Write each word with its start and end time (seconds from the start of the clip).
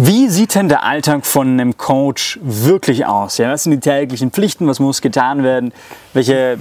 Wie 0.00 0.28
sieht 0.28 0.54
denn 0.54 0.68
der 0.68 0.84
Alltag 0.84 1.26
von 1.26 1.48
einem 1.48 1.76
Coach 1.76 2.38
wirklich 2.40 3.04
aus? 3.04 3.36
Ja, 3.38 3.50
was 3.50 3.64
sind 3.64 3.72
die 3.72 3.80
täglichen 3.80 4.30
Pflichten? 4.30 4.68
Was 4.68 4.78
muss 4.78 5.02
getan 5.02 5.42
werden? 5.42 5.72
Welche 6.12 6.58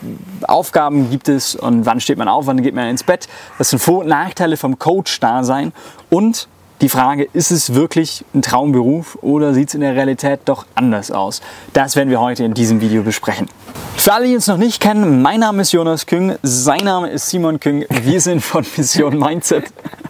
Aufgaben 0.48 1.12
gibt 1.12 1.30
es? 1.30 1.54
Und 1.54 1.86
wann 1.86 2.00
steht 2.00 2.18
man 2.18 2.30
auf? 2.30 2.48
Wann 2.48 2.64
geht 2.64 2.74
man 2.74 2.90
ins 2.90 3.04
Bett? 3.04 3.28
Was 3.60 3.70
sind 3.70 3.78
Vor- 3.78 4.00
und 4.00 4.08
Nachteile 4.08 4.58
vom 4.58 4.80
Coach-Dasein? 4.80 5.72
Und 6.10 6.48
die 6.82 6.90
Frage, 6.90 7.28
ist 7.34 7.52
es 7.52 7.74
wirklich 7.74 8.24
ein 8.36 8.42
Traumberuf 8.42 9.18
oder 9.22 9.54
sieht 9.54 9.70
es 9.70 9.76
in 9.76 9.82
der 9.82 9.96
Realität 9.96 10.42
doch 10.46 10.66
anders 10.76 11.12
aus? 11.12 11.42
Das 11.74 11.96
werden 11.96 12.10
wir 12.10 12.22
heute 12.22 12.44
in 12.44 12.54
diesem 12.54 12.82
Video 12.82 13.02
besprechen. 13.02 13.48
Für 13.96 14.14
alle, 14.14 14.28
die 14.28 14.36
uns 14.36 14.48
noch 14.48 14.58
nicht 14.58 14.80
kennen, 14.82 15.22
mein 15.22 15.40
Name 15.40 15.64
ist 15.64 15.72
Jonas 15.72 16.06
Küng, 16.06 16.38
sein 16.44 16.84
Name 16.84 17.10
ist 17.10 17.30
Simon 17.30 17.60
Küng, 17.60 17.86
wir 17.90 18.22
sind 18.22 18.42
von 18.42 18.66
Mission 18.78 19.18
Mindset 19.18 19.66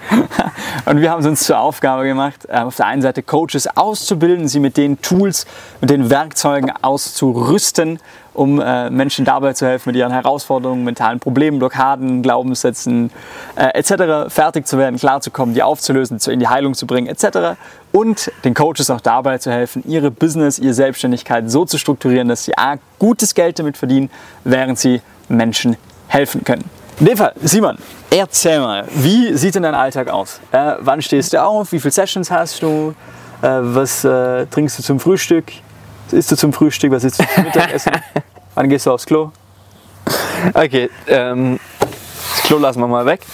und 0.85 0.99
wir 0.99 1.09
haben 1.09 1.21
es 1.21 1.25
uns 1.25 1.43
zur 1.43 1.59
Aufgabe 1.59 2.03
gemacht, 2.03 2.45
äh, 2.49 2.59
auf 2.59 2.75
der 2.75 2.87
einen 2.87 3.01
Seite 3.01 3.23
Coaches 3.23 3.67
auszubilden, 3.75 4.47
sie 4.47 4.59
mit 4.59 4.75
den 4.75 5.01
Tools, 5.01 5.45
mit 5.79 5.89
den 5.89 6.09
Werkzeugen 6.09 6.71
auszurüsten, 6.81 7.99
um 8.37 8.61
äh, 8.61 8.89
Menschen 8.89 9.25
dabei 9.25 9.53
zu 9.53 9.65
helfen, 9.65 9.89
mit 9.89 9.95
ihren 9.95 10.11
Herausforderungen, 10.11 10.83
mentalen 10.83 11.19
Problemen, 11.19 11.59
Blockaden, 11.59 12.21
Glaubenssätzen 12.21 13.11
äh, 13.55 13.69
etc. 13.73 14.31
fertig 14.33 14.67
zu 14.67 14.77
werden, 14.77 14.97
klarzukommen, 14.97 15.55
die 15.55 15.63
aufzulösen, 15.63 16.19
in 16.27 16.39
die 16.39 16.47
Heilung 16.47 16.75
zu 16.75 16.85
bringen 16.85 17.07
etc. 17.07 17.59
Und 17.91 18.31
den 18.43 18.53
Coaches 18.53 18.89
auch 18.89 19.01
dabei 19.01 19.39
zu 19.39 19.51
helfen, 19.51 19.83
ihre 19.87 20.11
Business, 20.11 20.59
ihre 20.59 20.73
Selbstständigkeit 20.73 21.49
so 21.49 21.65
zu 21.65 21.77
strukturieren, 21.77 22.27
dass 22.27 22.45
sie 22.45 22.57
A, 22.57 22.75
gutes 22.99 23.33
Geld 23.33 23.57
damit 23.59 23.75
verdienen, 23.75 24.09
während 24.43 24.77
sie 24.77 25.01
Menschen 25.29 25.75
helfen 26.07 26.43
können. 26.43 26.63
In 26.99 27.05
dem 27.05 27.17
Fall, 27.17 27.33
Simon, 27.43 27.77
erzähl 28.09 28.59
mal, 28.59 28.85
wie 28.95 29.33
sieht 29.35 29.55
denn 29.55 29.63
dein 29.63 29.75
Alltag 29.75 30.09
aus? 30.09 30.39
Äh, 30.51 30.75
wann 30.79 31.01
stehst 31.01 31.33
du 31.33 31.43
auf? 31.43 31.71
Wie 31.71 31.79
viele 31.79 31.91
Sessions 31.91 32.31
hast 32.31 32.61
du? 32.61 32.93
Äh, 33.41 33.47
was 33.61 34.03
äh, 34.03 34.45
trinkst 34.47 34.79
du 34.79 34.83
zum 34.83 34.99
Frühstück? 34.99 35.45
Was 36.07 36.13
isst 36.13 36.31
du 36.31 36.37
zum 36.37 36.53
Frühstück? 36.53 36.91
Was 36.91 37.03
isst 37.03 37.19
du 37.19 37.25
zum 37.35 37.43
Mittagessen? 37.43 37.91
Wann 38.55 38.69
gehst 38.69 38.85
du 38.85 38.91
aufs 38.91 39.05
Klo? 39.05 39.31
Okay, 40.53 40.89
ähm, 41.05 41.59
das 41.81 42.43
Klo 42.43 42.59
lassen 42.59 42.79
wir 42.79 42.87
mal 42.87 43.05
weg. 43.05 43.25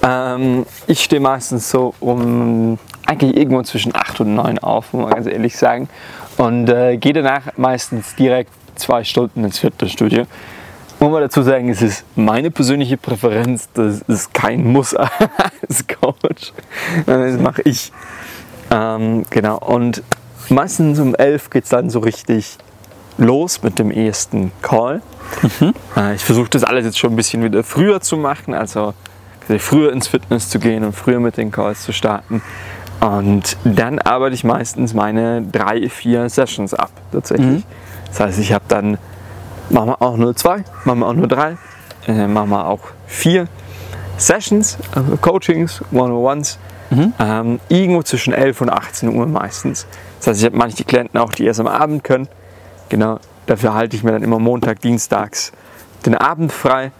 Ähm, 0.00 0.64
ich 0.86 1.02
stehe 1.02 1.18
meistens 1.18 1.68
so 1.68 1.92
um 1.98 2.78
eigentlich 3.04 3.36
irgendwo 3.36 3.62
zwischen 3.62 3.96
8 3.96 4.20
und 4.20 4.36
9 4.36 4.60
auf, 4.60 4.92
muss 4.92 5.06
man 5.06 5.12
ganz 5.12 5.26
ehrlich 5.26 5.56
sagen. 5.56 5.88
Und 6.36 6.68
äh, 6.68 6.98
gehe 6.98 7.14
danach 7.14 7.56
meistens 7.56 8.14
direkt 8.14 8.52
zwei 8.76 9.02
Stunden 9.02 9.42
ins 9.42 9.58
Fitnessstudio. 9.58 10.26
Muss 11.00 11.10
man 11.10 11.20
dazu 11.20 11.42
sagen, 11.42 11.68
es 11.68 11.82
ist 11.82 12.04
meine 12.14 12.52
persönliche 12.52 12.96
Präferenz, 12.96 13.68
das 13.74 14.02
ist 14.02 14.32
kein 14.32 14.64
Muss 14.64 14.94
als 14.94 15.84
Coach. 15.88 16.52
Das 17.06 17.40
mache 17.40 17.62
ich. 17.62 17.90
Ähm, 18.70 19.24
genau. 19.30 19.58
Und 19.58 20.04
meistens 20.50 20.98
um 20.98 21.14
11 21.14 21.50
geht 21.50 21.64
es 21.64 21.70
dann 21.70 21.90
so 21.90 22.00
richtig 22.00 22.58
los 23.18 23.62
mit 23.62 23.78
dem 23.78 23.90
ersten 23.90 24.52
Call. 24.62 25.02
Mhm. 25.60 25.74
Äh, 25.96 26.14
ich 26.14 26.24
versuche 26.24 26.50
das 26.50 26.64
alles 26.64 26.84
jetzt 26.84 26.98
schon 26.98 27.12
ein 27.12 27.16
bisschen 27.16 27.42
wieder 27.42 27.62
früher 27.62 28.00
zu 28.00 28.16
machen, 28.16 28.54
also 28.54 28.94
früher 29.58 29.92
ins 29.92 30.08
Fitness 30.08 30.48
zu 30.48 30.58
gehen 30.58 30.84
und 30.84 30.94
früher 30.94 31.20
mit 31.20 31.36
den 31.36 31.50
Calls 31.50 31.82
zu 31.82 31.92
starten. 31.92 32.42
Und 33.00 33.56
dann 33.64 33.98
arbeite 33.98 34.34
ich 34.34 34.44
meistens 34.44 34.94
meine 34.94 35.42
drei, 35.42 35.88
vier 35.88 36.28
Sessions 36.28 36.72
ab, 36.72 36.90
tatsächlich. 37.12 37.46
Mhm. 37.46 37.62
Das 38.08 38.20
heißt, 38.20 38.38
ich 38.38 38.52
habe 38.52 38.64
dann, 38.68 38.98
machen 39.70 39.88
wir 39.88 40.02
auch 40.02 40.16
nur 40.16 40.34
zwei, 40.36 40.64
machen 40.84 41.00
wir 41.00 41.08
auch 41.08 41.14
nur 41.14 41.28
drei, 41.28 41.56
äh, 42.06 42.26
machen 42.26 42.50
wir 42.50 42.66
auch 42.66 42.80
vier 43.06 43.48
Sessions, 44.16 44.78
also 44.94 45.16
Coachings, 45.16 45.82
One-on-Ones, 45.92 46.58
mhm. 46.94 47.12
ähm, 47.18 47.60
irgendwo 47.68 48.02
zwischen 48.02 48.32
11 48.32 48.60
und 48.60 48.70
18 48.70 49.14
Uhr 49.14 49.26
meistens. 49.26 49.86
Das 50.18 50.28
heißt, 50.28 50.40
ich 50.40 50.46
habe 50.46 50.56
manche 50.56 50.84
Klienten 50.84 51.18
auch, 51.18 51.32
die 51.32 51.44
erst 51.44 51.60
am 51.60 51.66
Abend 51.66 52.04
können. 52.04 52.28
Genau, 52.88 53.18
dafür 53.46 53.74
halte 53.74 53.96
ich 53.96 54.02
mir 54.02 54.12
dann 54.12 54.22
immer 54.22 54.38
Montag, 54.38 54.80
Dienstags 54.80 55.52
den 56.04 56.14
Abend 56.14 56.52
frei 56.52 56.92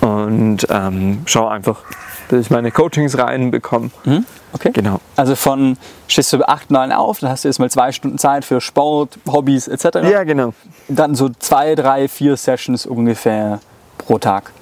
und 0.00 0.66
ähm, 0.70 1.22
schaue 1.26 1.50
einfach, 1.50 1.82
dass 2.28 2.40
ich 2.40 2.50
meine 2.50 2.70
Coachings 2.70 3.18
reinbekomme. 3.18 3.90
Mhm. 4.04 4.26
Okay. 4.52 4.70
Genau. 4.72 5.00
Also 5.16 5.34
von 5.34 5.76
stehst 6.06 6.32
du 6.32 6.46
8, 6.46 6.70
9 6.70 6.92
auf, 6.92 7.18
dann 7.18 7.30
hast 7.30 7.44
du 7.44 7.48
erstmal 7.48 7.70
zwei 7.70 7.90
Stunden 7.90 8.18
Zeit 8.18 8.44
für 8.44 8.60
Sport, 8.60 9.18
Hobbys 9.26 9.66
etc. 9.66 9.98
Ja, 10.08 10.22
genau. 10.24 10.54
Dann 10.88 11.14
so 11.14 11.30
zwei, 11.38 11.74
drei, 11.74 12.08
vier 12.08 12.36
Sessions 12.36 12.86
ungefähr 12.86 13.60
pro 13.98 14.18
Tag. 14.18 14.52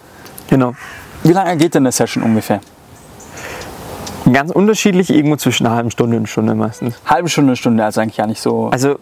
Genau. 0.49 0.75
Wie 1.23 1.33
lange 1.33 1.57
geht 1.57 1.75
denn 1.75 1.83
eine 1.83 1.93
Session 1.93 2.23
ungefähr? 2.23 2.61
Ganz 4.33 4.51
unterschiedlich, 4.51 5.11
irgendwo 5.11 5.37
zwischen 5.37 5.67
einer 5.67 5.77
halben 5.77 5.91
Stunde 5.91 6.17
und 6.17 6.29
Stunde 6.29 6.55
meistens. 6.55 6.95
Halbe 7.07 7.29
Stunde, 7.29 7.51
eine 7.51 7.57
Stunde, 7.57 7.85
also 7.85 8.01
eigentlich 8.01 8.17
ja 8.17 8.27
nicht 8.27 8.41
so. 8.41 8.69
Also, 8.69 8.99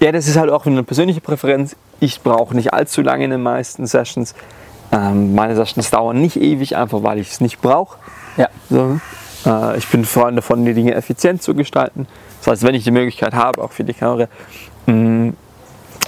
ja, 0.00 0.10
das 0.10 0.26
ist 0.26 0.36
halt 0.36 0.50
auch 0.50 0.66
eine 0.66 0.82
persönliche 0.82 1.20
Präferenz. 1.20 1.76
Ich 2.00 2.22
brauche 2.22 2.54
nicht 2.56 2.74
allzu 2.74 3.02
lange 3.02 3.24
in 3.24 3.30
den 3.30 3.42
meisten 3.42 3.86
Sessions. 3.86 4.34
Ähm, 4.90 5.34
meine 5.34 5.54
Sessions 5.54 5.90
dauern 5.90 6.20
nicht 6.20 6.36
ewig, 6.36 6.76
einfach 6.76 7.02
weil 7.02 7.18
ich 7.18 7.30
es 7.30 7.40
nicht 7.40 7.60
brauche. 7.60 7.98
Ja. 8.36 8.48
So. 8.68 8.98
Äh, 9.46 9.78
ich 9.78 9.88
bin 9.88 10.04
Freund 10.04 10.36
davon, 10.36 10.64
die 10.64 10.74
Dinge 10.74 10.94
effizient 10.94 11.42
zu 11.42 11.54
gestalten. 11.54 12.06
Das 12.40 12.48
heißt, 12.48 12.62
wenn 12.64 12.74
ich 12.74 12.84
die 12.84 12.90
Möglichkeit 12.90 13.34
habe, 13.34 13.62
auch 13.62 13.72
für 13.72 13.84
die 13.84 13.94
Kamera, 13.94 14.26
mh, 14.86 15.32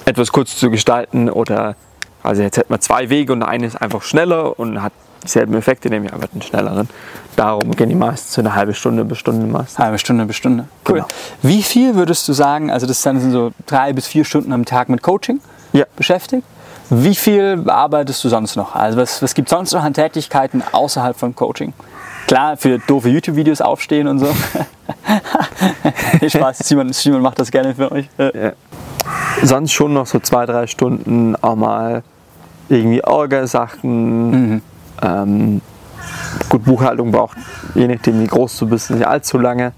etwas 0.04 0.32
kurz 0.32 0.56
zu 0.56 0.70
gestalten 0.70 1.30
oder, 1.30 1.76
also 2.22 2.42
jetzt 2.42 2.56
hätten 2.56 2.72
wir 2.72 2.80
zwei 2.80 3.10
Wege 3.10 3.32
und 3.32 3.40
der 3.40 3.48
eine 3.48 3.66
ist 3.66 3.76
einfach 3.76 4.02
schneller 4.02 4.58
und 4.58 4.82
hat 4.82 4.92
dieselben 5.24 5.54
Effekte, 5.54 5.88
nämlich 5.90 6.12
einfach 6.12 6.28
einen 6.32 6.42
schnelleren. 6.42 6.88
Darum 7.36 7.72
gehen 7.72 7.88
die 7.88 7.94
meistens 7.94 8.32
so 8.34 8.40
eine 8.40 8.54
halbe 8.54 8.74
Stunde 8.74 9.04
bis 9.04 9.18
Stunde 9.18 9.46
meistens. 9.46 9.78
Halbe 9.78 9.98
Stunde 9.98 10.24
bis 10.24 10.36
Stunde. 10.36 10.64
Cool. 10.88 10.96
Genau. 10.96 11.06
Wie 11.42 11.62
viel 11.62 11.94
würdest 11.94 12.26
du 12.28 12.32
sagen, 12.32 12.70
also 12.70 12.86
das 12.86 13.02
sind 13.02 13.30
so 13.32 13.52
drei 13.66 13.92
bis 13.92 14.06
vier 14.06 14.24
Stunden 14.24 14.52
am 14.52 14.64
Tag 14.64 14.88
mit 14.88 15.02
Coaching 15.02 15.40
Ja. 15.72 15.84
beschäftigt? 15.96 16.44
Wie 16.88 17.14
viel 17.16 17.64
arbeitest 17.66 18.22
du 18.22 18.28
sonst 18.28 18.56
noch? 18.56 18.74
Also 18.76 18.98
was, 18.98 19.20
was 19.20 19.34
gibt 19.34 19.48
es 19.48 19.50
sonst 19.50 19.72
noch 19.72 19.82
an 19.82 19.92
Tätigkeiten 19.92 20.62
außerhalb 20.70 21.16
von 21.16 21.34
Coaching? 21.34 21.72
Klar, 22.28 22.56
für 22.56 22.78
doofe 22.78 23.08
YouTube-Videos 23.08 23.60
aufstehen 23.60 24.08
und 24.08 24.18
so. 24.20 24.26
nee, 26.20 26.30
Spaß, 26.30 26.58
Simon, 26.58 26.92
Simon 26.92 27.22
macht 27.22 27.38
das 27.38 27.50
gerne 27.50 27.74
für 27.74 27.90
euch. 27.92 28.08
Ja. 28.18 28.52
Sonst 29.42 29.72
schon 29.72 29.92
noch 29.92 30.06
so 30.06 30.18
zwei, 30.20 30.46
drei 30.46 30.66
Stunden 30.66 31.36
auch 31.36 31.54
mal 31.56 32.02
irgendwie 32.68 33.02
Orgelsachen. 33.04 34.30
Mhm. 34.30 34.62
Ähm, 35.02 35.60
gut, 36.48 36.64
Buchhaltung 36.64 37.10
braucht, 37.10 37.36
je 37.74 37.86
nachdem 37.88 38.20
wie 38.20 38.26
groß 38.26 38.58
du 38.58 38.68
bist, 38.68 38.90
nicht 38.90 39.06
allzu 39.06 39.38
lange. 39.38 39.72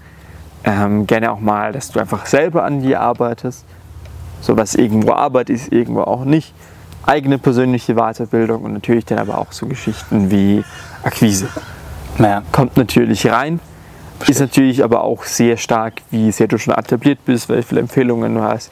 Ähm, 0.63 1.07
gerne 1.07 1.31
auch 1.31 1.39
mal, 1.39 1.71
dass 1.71 1.91
du 1.91 1.99
einfach 1.99 2.25
selber 2.25 2.63
an 2.63 2.81
dir 2.81 3.01
arbeitest. 3.01 3.65
So 4.41 4.57
was 4.57 4.75
irgendwo 4.75 5.13
Arbeit 5.13 5.49
ist, 5.49 5.71
irgendwo 5.71 6.01
auch 6.01 6.25
nicht. 6.25 6.53
Eigene 7.05 7.37
persönliche 7.37 7.95
Weiterbildung 7.95 8.63
und 8.63 8.73
natürlich 8.73 9.05
dann 9.05 9.19
aber 9.19 9.37
auch 9.37 9.51
so 9.51 9.65
Geschichten 9.67 10.31
wie 10.31 10.63
Akquise. 11.03 11.47
Naja. 12.17 12.43
Kommt 12.51 12.77
natürlich 12.77 13.25
rein. 13.27 13.59
Ist 14.27 14.41
natürlich 14.41 14.83
aber 14.83 15.03
auch 15.03 15.23
sehr 15.23 15.55
stark, 15.55 16.01
wie 16.11 16.31
sehr 16.31 16.47
du 16.47 16.57
schon 16.57 16.73
etabliert 16.73 17.19
bist, 17.25 17.47
welche 17.47 17.69
viele 17.69 17.81
Empfehlungen 17.81 18.35
du 18.35 18.41
hast. 18.41 18.69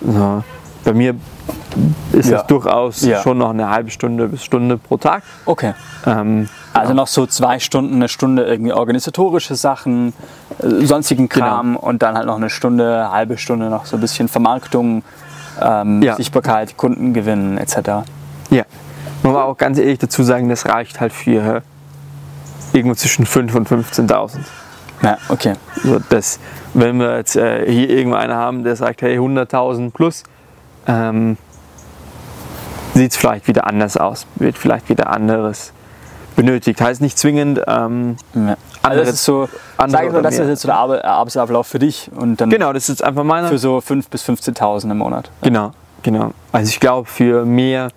So. 0.00 0.42
Bei 0.84 0.92
mir 0.92 1.14
ist 2.12 2.28
Ja. 2.30 2.40
es 2.40 2.46
durchaus 2.46 3.02
Ja. 3.02 3.20
schon 3.22 3.38
noch 3.38 3.50
eine 3.50 3.68
halbe 3.70 3.90
Stunde 3.90 4.28
bis 4.28 4.44
Stunde 4.44 4.78
pro 4.78 4.96
Tag. 4.96 5.22
Okay. 5.44 5.74
Ähm, 6.06 6.48
Also 6.74 6.94
noch 6.94 7.08
so 7.08 7.26
zwei 7.26 7.58
Stunden, 7.58 7.96
eine 7.96 8.08
Stunde 8.08 8.44
irgendwie 8.44 8.72
organisatorische 8.72 9.56
Sachen, 9.56 10.12
äh, 10.62 10.84
sonstigen 10.86 11.28
Kram 11.28 11.76
und 11.76 12.02
dann 12.02 12.16
halt 12.16 12.26
noch 12.26 12.36
eine 12.36 12.50
Stunde, 12.50 13.10
halbe 13.10 13.36
Stunde 13.36 13.68
noch 13.68 13.84
so 13.86 13.96
ein 13.96 14.00
bisschen 14.00 14.28
Vermarktung, 14.28 15.02
ähm, 15.60 16.02
Ja. 16.02 16.14
Sichtbarkeit, 16.14 16.76
Kundengewinn 16.76 17.58
etc. 17.58 18.04
Ja. 18.50 18.64
Man 19.22 19.32
muss 19.32 19.42
auch 19.42 19.56
ganz 19.56 19.78
ehrlich 19.78 19.98
dazu 19.98 20.22
sagen, 20.22 20.48
das 20.48 20.66
reicht 20.66 21.00
halt 21.00 21.12
für 21.12 21.62
irgendwo 22.72 22.94
zwischen 22.94 23.26
5.000 23.26 23.56
und 23.56 23.68
15.000. 23.68 24.38
Ja, 25.02 25.18
okay. 25.28 25.54
Also 25.82 26.00
das, 26.10 26.38
wenn 26.74 26.98
wir 26.98 27.16
jetzt 27.16 27.34
äh, 27.34 27.70
hier 27.70 27.90
irgendeinen 27.90 28.34
haben, 28.34 28.62
der 28.62 28.76
sagt, 28.76 29.02
hey, 29.02 29.18
100.000 29.18 29.90
plus, 29.92 30.22
ähm, 30.88 31.36
sieht 32.94 33.12
es 33.12 33.16
vielleicht 33.16 33.46
wieder 33.46 33.66
anders 33.66 33.96
aus, 33.96 34.26
wird 34.36 34.58
vielleicht 34.58 34.88
wieder 34.88 35.10
anderes 35.10 35.72
benötigt. 36.36 36.80
Heißt 36.80 37.00
nicht 37.00 37.18
zwingend, 37.18 37.60
ähm, 37.66 38.16
Ja. 38.34 38.56
Also 38.80 39.00
Andere- 39.00 39.06
das 39.06 39.14
ist 39.16 39.24
so, 39.24 39.48
andere 39.76 40.02
sag 40.02 40.10
oder 40.10 40.22
das 40.22 40.38
ist 40.38 40.48
jetzt 40.48 40.62
so 40.62 40.68
der 40.68 40.76
Arbe- 40.76 41.04
Arbeitsablauf 41.04 41.66
für 41.66 41.78
dich 41.80 42.10
und 42.14 42.40
dann 42.40 42.48
genau, 42.48 42.72
das 42.72 42.84
ist 42.84 42.88
jetzt 43.00 43.04
einfach 43.04 43.24
meiner. 43.24 43.48
für 43.48 43.58
so 43.58 43.80
5.000 43.80 44.08
bis 44.10 44.22
15.000 44.22 44.90
im 44.92 44.98
Monat. 44.98 45.30
Genau, 45.42 45.72
genau. 46.02 46.30
Also 46.52 46.68
ich 46.70 46.78
glaube, 46.80 47.06
für 47.08 47.44
mehr 47.44 47.88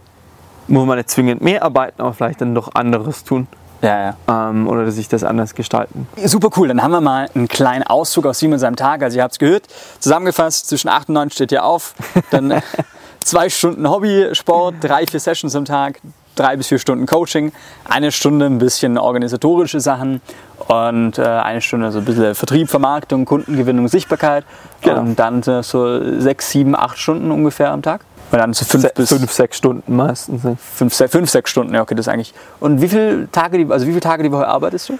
muss 0.68 0.86
man 0.88 0.98
nicht 0.98 1.10
zwingend 1.10 1.42
mehr 1.42 1.62
arbeiten, 1.64 2.02
aber 2.02 2.14
vielleicht 2.14 2.42
dann 2.42 2.56
doch 2.56 2.74
anderes 2.74 3.24
tun 3.24 3.48
Ja, 3.81 4.16
ja. 4.28 4.50
ähm, 4.50 4.68
oder 4.68 4.92
sich 4.92 5.07
das 5.07 5.24
anders 5.24 5.56
gestalten. 5.56 6.07
Super 6.25 6.50
cool, 6.57 6.68
dann 6.68 6.83
haben 6.83 6.92
wir 6.92 7.01
mal 7.01 7.30
einen 7.33 7.48
kleinen 7.48 7.83
Auszug 7.83 8.25
aus 8.28 8.39
Simon 8.39 8.60
seinem 8.60 8.75
Tag. 8.75 9.01
Also 9.01 9.18
ihr 9.18 9.24
habt 9.24 9.33
es 9.33 9.39
gehört, 9.39 9.63
zusammengefasst, 10.00 10.68
zwischen 10.69 10.88
8 10.89 11.10
und 11.10 11.16
9 11.16 11.30
steht 11.31 11.51
ihr 11.51 11.63
auf, 11.63 11.95
dann 12.30 12.62
zwei 13.19 13.50
Stunden 13.50 13.89
Hobby, 13.89 14.30
Sport, 14.33 14.75
drei, 14.81 15.06
vier 15.07 15.19
Sessions 15.19 15.56
am 15.56 15.66
Tag, 15.66 16.00
drei 16.36 16.56
bis 16.57 16.68
vier 16.68 16.80
Stunden 16.80 17.06
Coaching, 17.07 17.51
eine 17.89 18.12
Stunde 18.12 18.45
ein 18.45 18.57
bisschen 18.60 18.98
organisatorische 18.98 19.80
Sachen 19.80 20.22
und 20.68 21.18
äh, 21.18 21.24
eine 21.24 21.62
Stunde 21.62 21.92
so 21.92 22.00
ein 22.00 22.06
bisschen 22.06 22.36
Vertrieb, 22.36 22.69
Vermarktung, 22.69 23.25
Kundengewinnung, 23.25 23.88
Sichtbarkeit 23.88 24.45
Genau. 24.81 25.01
und 25.01 25.19
dann 25.19 25.42
äh, 25.44 25.62
so 25.63 26.19
sechs, 26.19 26.50
sieben, 26.51 26.75
acht 26.75 26.98
Stunden 26.98 27.31
ungefähr 27.31 27.72
am 27.72 27.81
Tag. 27.81 28.01
Und 28.31 28.38
dann 28.39 28.54
so 28.54 28.63
fünf 28.66 28.83
Se- 28.83 28.92
bis 28.95 29.10
fünf, 29.10 29.31
sechs 29.31 29.57
Stunden 29.57 29.95
meistens. 29.95 30.44
Ne? 30.44 30.57
fünf, 30.57 30.94
se- 30.94 31.10
fünf, 31.10 31.30
sechs 31.30 31.50
Stunden, 31.51 31.74
ja 31.74 31.81
okay, 31.81 31.95
das 31.95 32.07
ist 32.07 32.13
eigentlich. 32.13 32.33
Und 32.60 32.81
wie 32.81 32.88
viele 32.88 33.30
Tage 33.31 33.57
die, 33.57 33.72
also 33.72 33.86
wie 33.86 33.92
viele 33.92 34.00
Tage 34.01 34.24
die 34.24 34.31
Woche 34.31 34.48
arbeitest 34.48 34.89
du? 34.89 35.00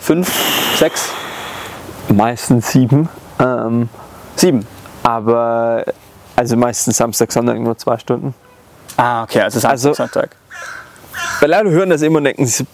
Fünf, 0.00 0.30
sechs, 0.78 1.10
Meistens 2.08 2.70
sieben. 2.70 3.08
Ähm, 3.40 3.88
sieben. 4.36 4.66
aber 5.02 5.84
also 6.36 6.56
meistens 6.56 6.96
Samstag, 6.96 7.32
Sonntag 7.32 7.58
nur 7.58 7.76
zwei 7.78 7.98
Stunden. 7.98 8.34
Ah, 8.96 9.22
okay, 9.24 9.40
also 9.42 9.58
Samstag, 9.58 9.70
Also- 9.70 9.94
Sonntag. 9.94 10.36
Weil 11.40 11.50
Leute 11.50 11.70
hören 11.70 11.90
das 11.90 12.02
immer 12.02 12.18
und 12.18 12.24
denken 12.24 12.46
sich 12.46 12.56
so, 12.56 12.64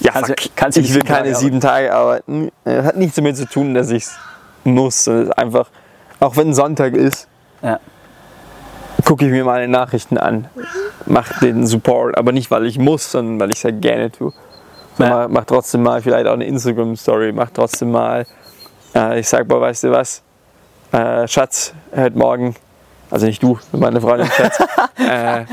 ja, 0.00 0.12
Kannst 0.12 0.30
du- 0.30 0.34
fuck, 0.42 0.50
kannst 0.56 0.78
ich 0.78 0.84
will 0.88 0.94
sieben 0.94 1.06
Tage 1.06 1.22
keine 1.22 1.34
sieben 1.36 1.60
Tage 1.60 1.94
arbeiten. 1.94 2.50
Äh, 2.64 2.82
Hat 2.82 2.96
nichts 2.96 3.14
damit 3.16 3.36
zu 3.36 3.46
tun, 3.46 3.72
dass 3.74 3.90
ich 3.90 4.04
es 4.04 4.14
muss. 4.64 5.06
Einfach, 5.08 5.68
auch 6.20 6.36
wenn 6.36 6.52
Sonntag 6.54 6.94
ist, 6.94 7.28
Ja. 7.62 7.78
Gucke 9.04 9.24
ich 9.26 9.30
mir 9.30 9.44
meine 9.44 9.68
Nachrichten 9.68 10.18
an, 10.18 10.48
mache 11.06 11.40
den 11.40 11.66
Support, 11.66 12.16
aber 12.18 12.32
nicht, 12.32 12.50
weil 12.50 12.66
ich 12.66 12.78
muss, 12.78 13.10
sondern 13.12 13.40
weil 13.40 13.50
ich 13.50 13.58
es 13.58 13.64
halt 13.64 13.80
gerne 13.82 14.10
tue. 14.10 14.32
So, 14.98 15.04
Ja. 15.04 15.26
mach, 15.28 15.44
trotzdem 15.44 15.82
mal 15.82 16.02
vielleicht 16.02 16.26
auch 16.26 16.34
eine 16.34 16.44
Instagram-Story, 16.44 17.32
mach 17.32 17.50
trotzdem 17.50 17.90
mal, 17.92 18.26
äh, 18.94 19.20
ich 19.20 19.28
sag, 19.28 19.48
boah, 19.48 19.60
weißt 19.60 19.84
du 19.84 19.90
was, 19.90 20.22
äh, 20.92 21.26
Schatz, 21.26 21.72
heute 21.96 22.16
Morgen, 22.18 22.54
also 23.10 23.26
nicht 23.26 23.42
du, 23.42 23.58
meine 23.72 24.00
Freundin 24.00 24.28
Schatz, 24.30 24.58
äh, 24.98 25.44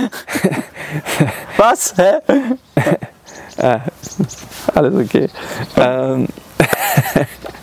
Was? 1.57 1.93
Hä? 1.97 2.19
alles 4.75 4.93
okay. 4.95 5.29
Ähm, 5.77 6.27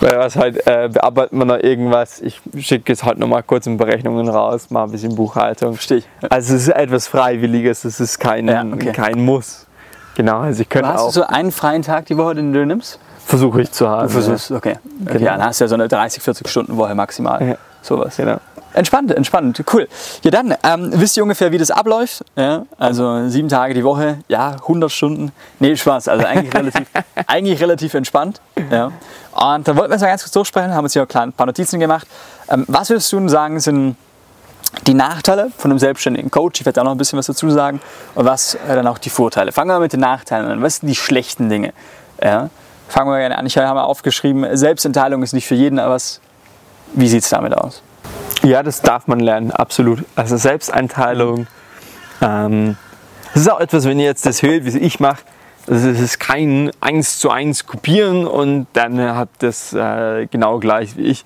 weil 0.00 0.18
was 0.18 0.36
halt, 0.36 0.66
äh, 0.66 0.88
bearbeiten 0.92 1.38
wir 1.38 1.44
noch 1.44 1.58
irgendwas, 1.58 2.20
ich 2.20 2.40
schicke 2.58 2.92
jetzt 2.92 3.04
heute 3.04 3.20
noch 3.20 3.28
mal 3.28 3.42
kurz 3.42 3.66
in 3.66 3.76
Berechnungen 3.76 4.28
raus, 4.28 4.70
mal 4.70 4.84
ein 4.84 4.90
bisschen 4.90 5.14
Buchhaltung. 5.14 5.74
Verstehe 5.74 5.98
ich. 5.98 6.08
Also 6.28 6.54
es 6.56 6.62
ist 6.62 6.68
etwas 6.68 7.06
Freiwilliges, 7.06 7.84
es 7.84 8.00
ist 8.00 8.18
kein, 8.18 8.48
Ja, 8.48 8.64
okay. 8.64 8.92
kein 8.92 9.24
Muss. 9.24 9.66
Genau, 10.16 10.40
also 10.40 10.62
ich 10.62 10.68
könnte 10.68 10.88
Hast 10.88 11.00
du 11.00 11.06
auch, 11.06 11.12
so 11.12 11.22
einen 11.22 11.52
freien 11.52 11.82
Tag 11.82 12.06
die 12.06 12.16
Woche, 12.16 12.34
den 12.34 12.52
du 12.52 12.66
nimmst? 12.66 12.98
versuche 13.30 13.62
ich 13.62 13.70
zu 13.70 13.88
haben. 13.88 14.08
Du 14.08 14.12
versuchst, 14.12 14.50
okay. 14.50 14.76
okay. 15.02 15.12
Genau. 15.12 15.24
Ja, 15.24 15.36
dann 15.36 15.46
hast 15.46 15.60
du 15.60 15.64
ja 15.64 15.68
so 15.68 15.74
eine 15.76 15.86
30, 15.88 16.22
40 16.22 16.48
Stunden 16.48 16.76
Woche 16.76 16.94
maximal. 16.94 17.40
Ja. 17.46 17.54
Sowas. 17.80 18.16
Genau. 18.16 18.38
Entspannt, 18.72 19.10
entspannt, 19.10 19.64
cool. 19.72 19.88
Ja, 20.22 20.30
dann 20.30 20.54
ähm, 20.62 20.90
wisst 20.94 21.16
ihr 21.16 21.22
ungefähr, 21.22 21.50
wie 21.50 21.58
das 21.58 21.70
abläuft. 21.70 22.24
Ja? 22.36 22.66
Also 22.78 23.28
sieben 23.28 23.48
Tage 23.48 23.74
die 23.74 23.82
Woche, 23.82 24.18
ja, 24.28 24.52
100 24.52 24.90
Stunden. 24.90 25.32
Nee, 25.58 25.76
Spaß, 25.76 26.08
also 26.08 26.24
eigentlich 26.24 26.54
relativ, 26.54 26.86
eigentlich 27.26 27.60
relativ 27.60 27.94
entspannt. 27.94 28.40
Ja? 28.70 28.92
Und 29.32 29.66
da 29.66 29.76
wollten 29.76 29.90
wir 29.90 29.96
es 29.96 30.02
mal 30.02 30.08
ganz 30.08 30.22
kurz 30.22 30.32
durchsprechen, 30.32 30.72
haben 30.72 30.84
uns 30.84 30.92
hier 30.92 31.02
ein 31.02 31.32
paar 31.32 31.46
Notizen 31.46 31.80
gemacht. 31.80 32.06
Ähm, 32.48 32.64
was 32.68 32.90
würdest 32.90 33.12
du 33.12 33.28
sagen, 33.28 33.58
sind 33.58 33.96
die 34.86 34.94
Nachteile 34.94 35.50
von 35.56 35.70
einem 35.70 35.78
selbstständigen 35.80 36.30
Coach? 36.30 36.60
Ich 36.60 36.66
werde 36.66 36.76
da 36.76 36.84
noch 36.84 36.92
ein 36.92 36.98
bisschen 36.98 37.18
was 37.18 37.26
dazu 37.26 37.50
sagen. 37.50 37.80
Und 38.14 38.24
was 38.24 38.54
äh, 38.54 38.58
dann 38.68 38.86
auch 38.86 38.98
die 38.98 39.10
Vorteile? 39.10 39.50
Fangen 39.50 39.70
wir 39.70 39.80
mit 39.80 39.92
den 39.92 40.00
Nachteilen 40.00 40.48
an. 40.48 40.62
Was 40.62 40.76
sind 40.76 40.88
die 40.88 40.94
schlechten 40.94 41.48
Dinge? 41.48 41.72
Ja? 42.22 42.50
Fangen 42.88 43.10
wir 43.10 43.18
gerne 43.18 43.36
an. 43.36 43.46
Ich 43.46 43.56
habe 43.56 43.74
mal 43.74 43.82
aufgeschrieben, 43.82 44.56
Selbstenteilung 44.56 45.22
ist 45.22 45.32
nicht 45.32 45.46
für 45.46 45.54
jeden, 45.54 45.78
aber 45.80 45.94
was, 45.94 46.20
wie 46.94 47.08
sieht 47.08 47.24
es 47.24 47.30
damit 47.30 47.56
aus? 47.56 47.82
Ja, 48.42 48.62
das 48.62 48.80
darf 48.82 49.06
man 49.06 49.20
lernen, 49.20 49.50
absolut. 49.50 50.04
Also 50.16 50.36
Selbsteinteilung. 50.36 51.46
Ähm, 52.22 52.76
das 53.34 53.42
ist 53.42 53.50
auch 53.50 53.60
etwas, 53.60 53.84
wenn 53.84 53.98
ihr 54.00 54.06
jetzt 54.06 54.24
das 54.26 54.42
hört, 54.42 54.64
wie 54.64 54.78
ich 54.78 54.98
mache, 55.00 55.22
ist- 55.66 55.84
es 55.84 56.00
ist 56.00 56.18
kein 56.20 56.70
eins 56.80 57.18
zu 57.18 57.30
eins 57.30 57.66
kopieren 57.66 58.26
und 58.26 58.66
dann 58.72 58.98
habt 59.00 59.42
das 59.42 59.72
äh, 59.72 60.26
genau 60.26 60.58
gleich 60.58 60.96
wie 60.96 61.02
ich. 61.02 61.24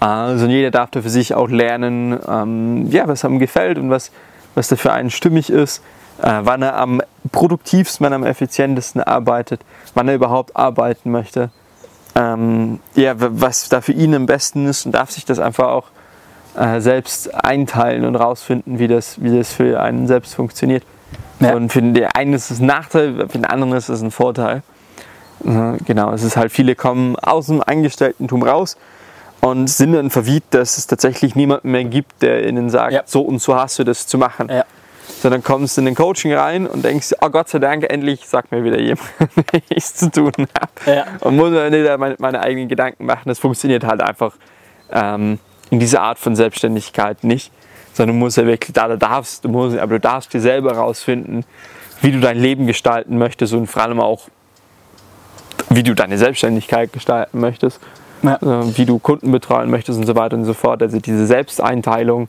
Also 0.00 0.46
jeder 0.46 0.70
darf 0.70 0.90
da 0.90 1.02
für 1.02 1.10
sich 1.10 1.34
auch 1.34 1.48
lernen, 1.48 2.18
ähm, 2.28 2.90
ja, 2.90 3.06
was 3.08 3.24
einem 3.24 3.38
gefällt 3.38 3.78
und 3.78 3.90
was, 3.90 4.10
was 4.54 4.68
da 4.68 4.76
für 4.76 4.92
einen 4.92 5.10
stimmig 5.10 5.48
ist, 5.50 5.82
äh, 6.22 6.40
wann 6.42 6.62
er 6.62 6.76
am 6.76 7.00
produktivsten, 7.32 8.04
wann 8.04 8.12
er 8.12 8.16
am 8.16 8.24
effizientesten 8.24 9.02
arbeitet, 9.02 9.60
wann 9.94 10.08
er 10.08 10.14
überhaupt 10.14 10.56
arbeiten 10.56 11.10
möchte. 11.10 11.50
Ähm, 12.14 12.80
ja, 12.94 13.14
was 13.16 13.68
da 13.68 13.80
für 13.82 13.92
ihn 13.92 14.14
am 14.14 14.26
besten 14.26 14.66
ist 14.66 14.86
und 14.86 14.92
darf 14.92 15.10
sich 15.10 15.24
das 15.26 15.38
einfach 15.38 15.68
auch 15.68 15.84
äh, 16.56 16.80
selbst 16.80 17.34
einteilen 17.34 18.04
und 18.04 18.16
rausfinden, 18.16 18.78
wie 18.78 18.88
das, 18.88 19.22
wie 19.22 19.36
das 19.36 19.52
für 19.52 19.80
einen 19.80 20.06
selbst 20.06 20.34
funktioniert. 20.34 20.82
Ja. 21.40 21.54
Und 21.54 21.70
für 21.70 21.82
den 21.82 22.06
einen 22.06 22.32
ist 22.32 22.50
es 22.50 22.60
ein 22.60 22.66
Nachteil, 22.66 23.28
für 23.28 23.38
den 23.38 23.44
anderen 23.44 23.72
ist 23.74 23.88
es 23.88 24.00
ein 24.02 24.10
Vorteil. 24.10 24.62
Äh, 25.44 25.76
Genau, 25.84 26.12
es 26.12 26.22
ist 26.22 26.36
halt, 26.36 26.50
viele 26.52 26.74
kommen 26.74 27.16
aus 27.16 27.46
dem 27.46 27.62
Angestellten-Tum 27.64 28.42
raus 28.42 28.76
und 29.42 29.68
sind 29.68 29.92
dann 29.92 30.10
verwirrt, 30.10 30.44
dass 30.50 30.78
es 30.78 30.86
tatsächlich 30.86 31.34
niemanden 31.36 31.70
mehr 31.70 31.84
gibt, 31.84 32.22
der 32.22 32.46
ihnen 32.48 32.70
sagt, 32.70 32.92
Ja. 32.94 33.02
so 33.04 33.20
und 33.20 33.40
so 33.40 33.54
hast 33.54 33.78
du 33.78 33.84
das 33.84 34.06
zu 34.06 34.16
machen. 34.18 34.48
Ja. 34.50 34.64
Sondern 35.20 35.42
kommst 35.42 35.78
in 35.78 35.84
den 35.84 35.94
Coaching 35.94 36.32
rein 36.34 36.66
und 36.66 36.84
denkst, 36.84 37.14
oh 37.20 37.28
Gott 37.28 37.48
sei 37.48 37.58
Dank, 37.58 37.84
endlich 37.88 38.26
sagt 38.26 38.50
mir 38.50 38.64
wieder 38.64 38.78
jemand, 38.80 39.08
wie 39.52 39.62
ich 39.68 39.84
es 39.84 39.94
zu 39.94 40.10
tun 40.10 40.32
habe. 40.36 40.90
Ja. 40.96 41.04
Und 41.20 41.36
muss 41.36 41.50
mir 41.50 41.70
nicht 41.70 41.98
meine, 41.98 42.16
meine 42.18 42.40
eigenen 42.40 42.68
Gedanken 42.68 43.04
machen. 43.06 43.22
Das 43.26 43.38
funktioniert 43.38 43.84
halt 43.84 44.00
einfach 44.02 44.32
ähm, 44.90 45.38
in 45.70 45.80
dieser 45.80 46.02
Art 46.02 46.18
von 46.18 46.36
Selbstständigkeit 46.36 47.24
nicht. 47.24 47.50
Sondern 47.92 48.16
du 48.16 48.24
musst 48.24 48.36
ja 48.36 48.44
wirklich, 48.46 48.72
da 48.74 48.88
du 48.88 48.98
darfst, 48.98 49.44
du 49.44 49.48
musst, 49.48 49.78
aber 49.78 49.94
du 49.94 50.00
darfst 50.00 50.32
dir 50.34 50.40
selber 50.40 50.74
herausfinden, 50.74 51.44
wie 52.02 52.12
du 52.12 52.20
dein 52.20 52.38
Leben 52.38 52.66
gestalten 52.66 53.16
möchtest 53.16 53.54
und 53.54 53.66
vor 53.68 53.82
allem 53.82 54.00
auch, 54.00 54.28
wie 55.70 55.82
du 55.82 55.94
deine 55.94 56.18
Selbstständigkeit 56.18 56.92
gestalten 56.92 57.40
möchtest, 57.40 57.80
Ja. 58.22 58.34
äh, 58.36 58.76
wie 58.76 58.84
du 58.84 58.98
Kunden 58.98 59.32
betreuen 59.32 59.70
möchtest 59.70 59.98
und 59.98 60.06
so 60.06 60.14
weiter 60.14 60.36
und 60.36 60.44
so 60.44 60.52
fort. 60.52 60.82
Also 60.82 60.98
diese 61.00 61.26
Selbsteinteilung, 61.26 62.28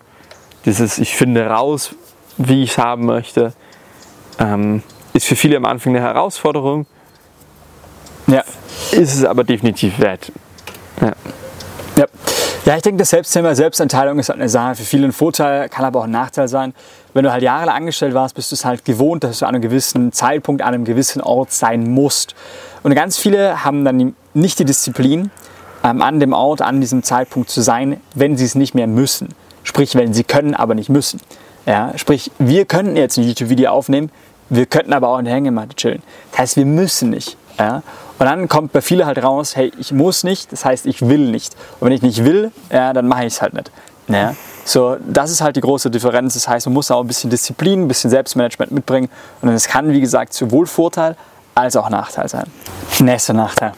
dieses 0.66 0.98
Ich 1.00 1.16
finde 1.16 1.46
raus, 1.48 1.94
wie 2.38 2.64
ich 2.64 2.72
es 2.72 2.78
haben 2.78 3.06
möchte, 3.06 3.54
ähm, 4.40 4.82
ist 5.14 5.26
für 5.26 5.36
viele 5.36 5.58
am 5.58 5.66
Anfang 5.66 5.96
eine 5.96 6.06
Herausforderung, 6.06 6.86
Ja. 8.28 8.44
ist 8.92 9.16
es 9.16 9.26
aber 9.26 9.44
definitiv 9.44 10.00
wert. 10.00 10.32
Ja. 11.02 11.12
Ja. 11.98 12.06
Ja, 12.68 12.76
ich 12.76 12.82
denke, 12.82 12.98
das 12.98 13.12
Selbstthema 13.12 13.56
Selbsteinteilung 13.56 14.20
ist 14.20 14.28
halt 14.28 14.40
eine 14.40 14.50
Sache 14.50 14.76
für 14.76 14.84
viele 14.84 15.08
ein 15.08 15.14
Vorteil, 15.14 15.70
kann 15.70 15.86
aber 15.86 16.02
auch 16.02 16.04
ein 16.04 16.12
Nachteil 16.12 16.50
sein. 16.50 16.74
Wenn 17.14 17.24
du 17.24 17.32
halt 17.32 17.42
jahrelang 17.42 17.78
angestellt 17.78 18.14
warst, 18.14 18.36
bist 18.36 18.52
du 18.52 18.56
es 18.56 18.66
halt 18.66 18.84
gewohnt, 18.84 19.24
dass 19.24 19.40
du 19.40 19.46
an 19.46 19.56
einem 19.56 19.62
gewissen 19.62 20.12
Zeitpunkt 20.12 20.62
an 20.62 20.74
einem 20.74 20.84
gewissen 20.84 21.22
Ort 21.22 21.54
sein 21.54 21.90
musst. 21.90 22.36
Und 22.84 22.94
ganz 22.94 23.18
viele 23.18 23.64
haben 23.64 23.86
dann 23.86 24.16
nicht 24.34 24.60
die 24.60 24.66
Disziplin, 24.66 25.32
ähm, 25.82 26.02
an 26.02 26.20
dem 26.20 26.34
Ort, 26.34 26.62
an 26.62 26.82
diesem 26.82 27.04
Zeitpunkt 27.04 27.50
zu 27.50 27.62
sein, 27.62 28.02
wenn 28.16 28.36
sie 28.36 28.44
es 28.44 28.56
nicht 28.56 28.76
mehr 28.76 28.88
müssen. 28.88 29.30
Sprich, 29.64 29.96
wenn 29.96 30.14
sie 30.14 30.26
können, 30.26 30.54
aber 30.54 30.76
nicht 30.76 30.90
müssen. 30.90 31.22
Ja, 31.66 31.94
sprich, 31.96 32.32
wir 32.38 32.66
könnten 32.66 32.98
jetzt 32.98 33.18
ein 33.18 33.24
YouTube-Video 33.24 33.72
aufnehmen, 33.72 34.12
wir 34.50 34.66
könnten 34.66 34.92
aber 34.92 35.08
auch 35.08 35.20
in 35.20 35.26
der 35.26 35.34
Hängematte 35.34 35.74
chillen. 35.78 36.04
Das 36.32 36.40
heißt, 36.40 36.58
wir 36.58 36.66
müssen 36.66 37.12
nicht. 37.12 37.38
Ja? 37.58 37.82
Und 38.20 38.26
dann 38.26 38.48
kommt 38.48 38.72
bei 38.72 38.82
vielen 38.82 39.06
halt 39.06 39.22
raus, 39.24 39.56
hey, 39.56 39.72
ich 39.80 39.92
muss 39.92 40.24
nicht, 40.24 40.52
das 40.52 40.66
heißt, 40.66 40.86
ich 40.88 41.08
will 41.08 41.30
nicht. 41.30 41.56
Und 41.80 41.88
wenn 41.88 41.94
ich 41.94 42.02
nicht 42.02 42.26
will, 42.26 42.52
ja, 42.72 42.94
dann 42.94 43.08
mache 43.08 43.26
ich 43.26 43.34
es 43.34 43.42
halt 43.42 43.54
nicht. 43.54 43.72
Ja? 44.08 44.36
So, 44.66 44.98
das 45.08 45.32
ist 45.32 45.42
halt 45.42 45.56
die 45.56 45.62
große 45.62 45.92
Differenz. 45.92 46.34
Das 46.34 46.48
heißt, 46.48 46.66
man 46.68 46.74
muss 46.74 46.90
auch 46.92 47.02
ein 47.02 47.08
bisschen 47.08 47.30
Disziplin, 47.30 47.84
ein 47.84 47.88
bisschen 47.88 48.10
Selbstmanagement 48.10 48.72
mitbringen. 48.72 49.10
Und 49.42 49.52
das 49.52 49.68
kann, 49.68 49.92
wie 49.92 50.02
gesagt, 50.02 50.34
sowohl 50.34 50.66
Vorteil 50.66 51.16
als 51.56 51.76
auch 51.76 51.90
Nachteil 51.90 52.28
sein. 52.28 52.46
Nächster 53.00 53.34
Nachteil. 53.34 53.74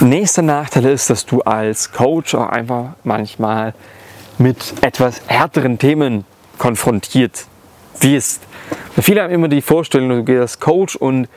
Nächster 0.00 0.42
Nachteil 0.42 0.86
ist, 0.86 1.10
dass 1.10 1.26
du 1.26 1.42
als 1.42 1.92
Coach 1.92 2.34
auch 2.34 2.48
einfach 2.48 2.90
manchmal 3.04 3.74
mit 4.38 4.74
etwas 4.82 5.20
härteren 5.26 5.78
Themen 5.78 6.24
konfrontiert 6.58 7.46
wirst. 8.00 8.42
Viele 9.00 9.22
haben 9.22 9.30
immer 9.32 9.48
die 9.48 9.62
Vorstellung, 9.62 10.08
du 10.08 10.24
gehst 10.24 10.40
als 10.40 10.60
Coach 10.60 10.96
und 10.96 11.28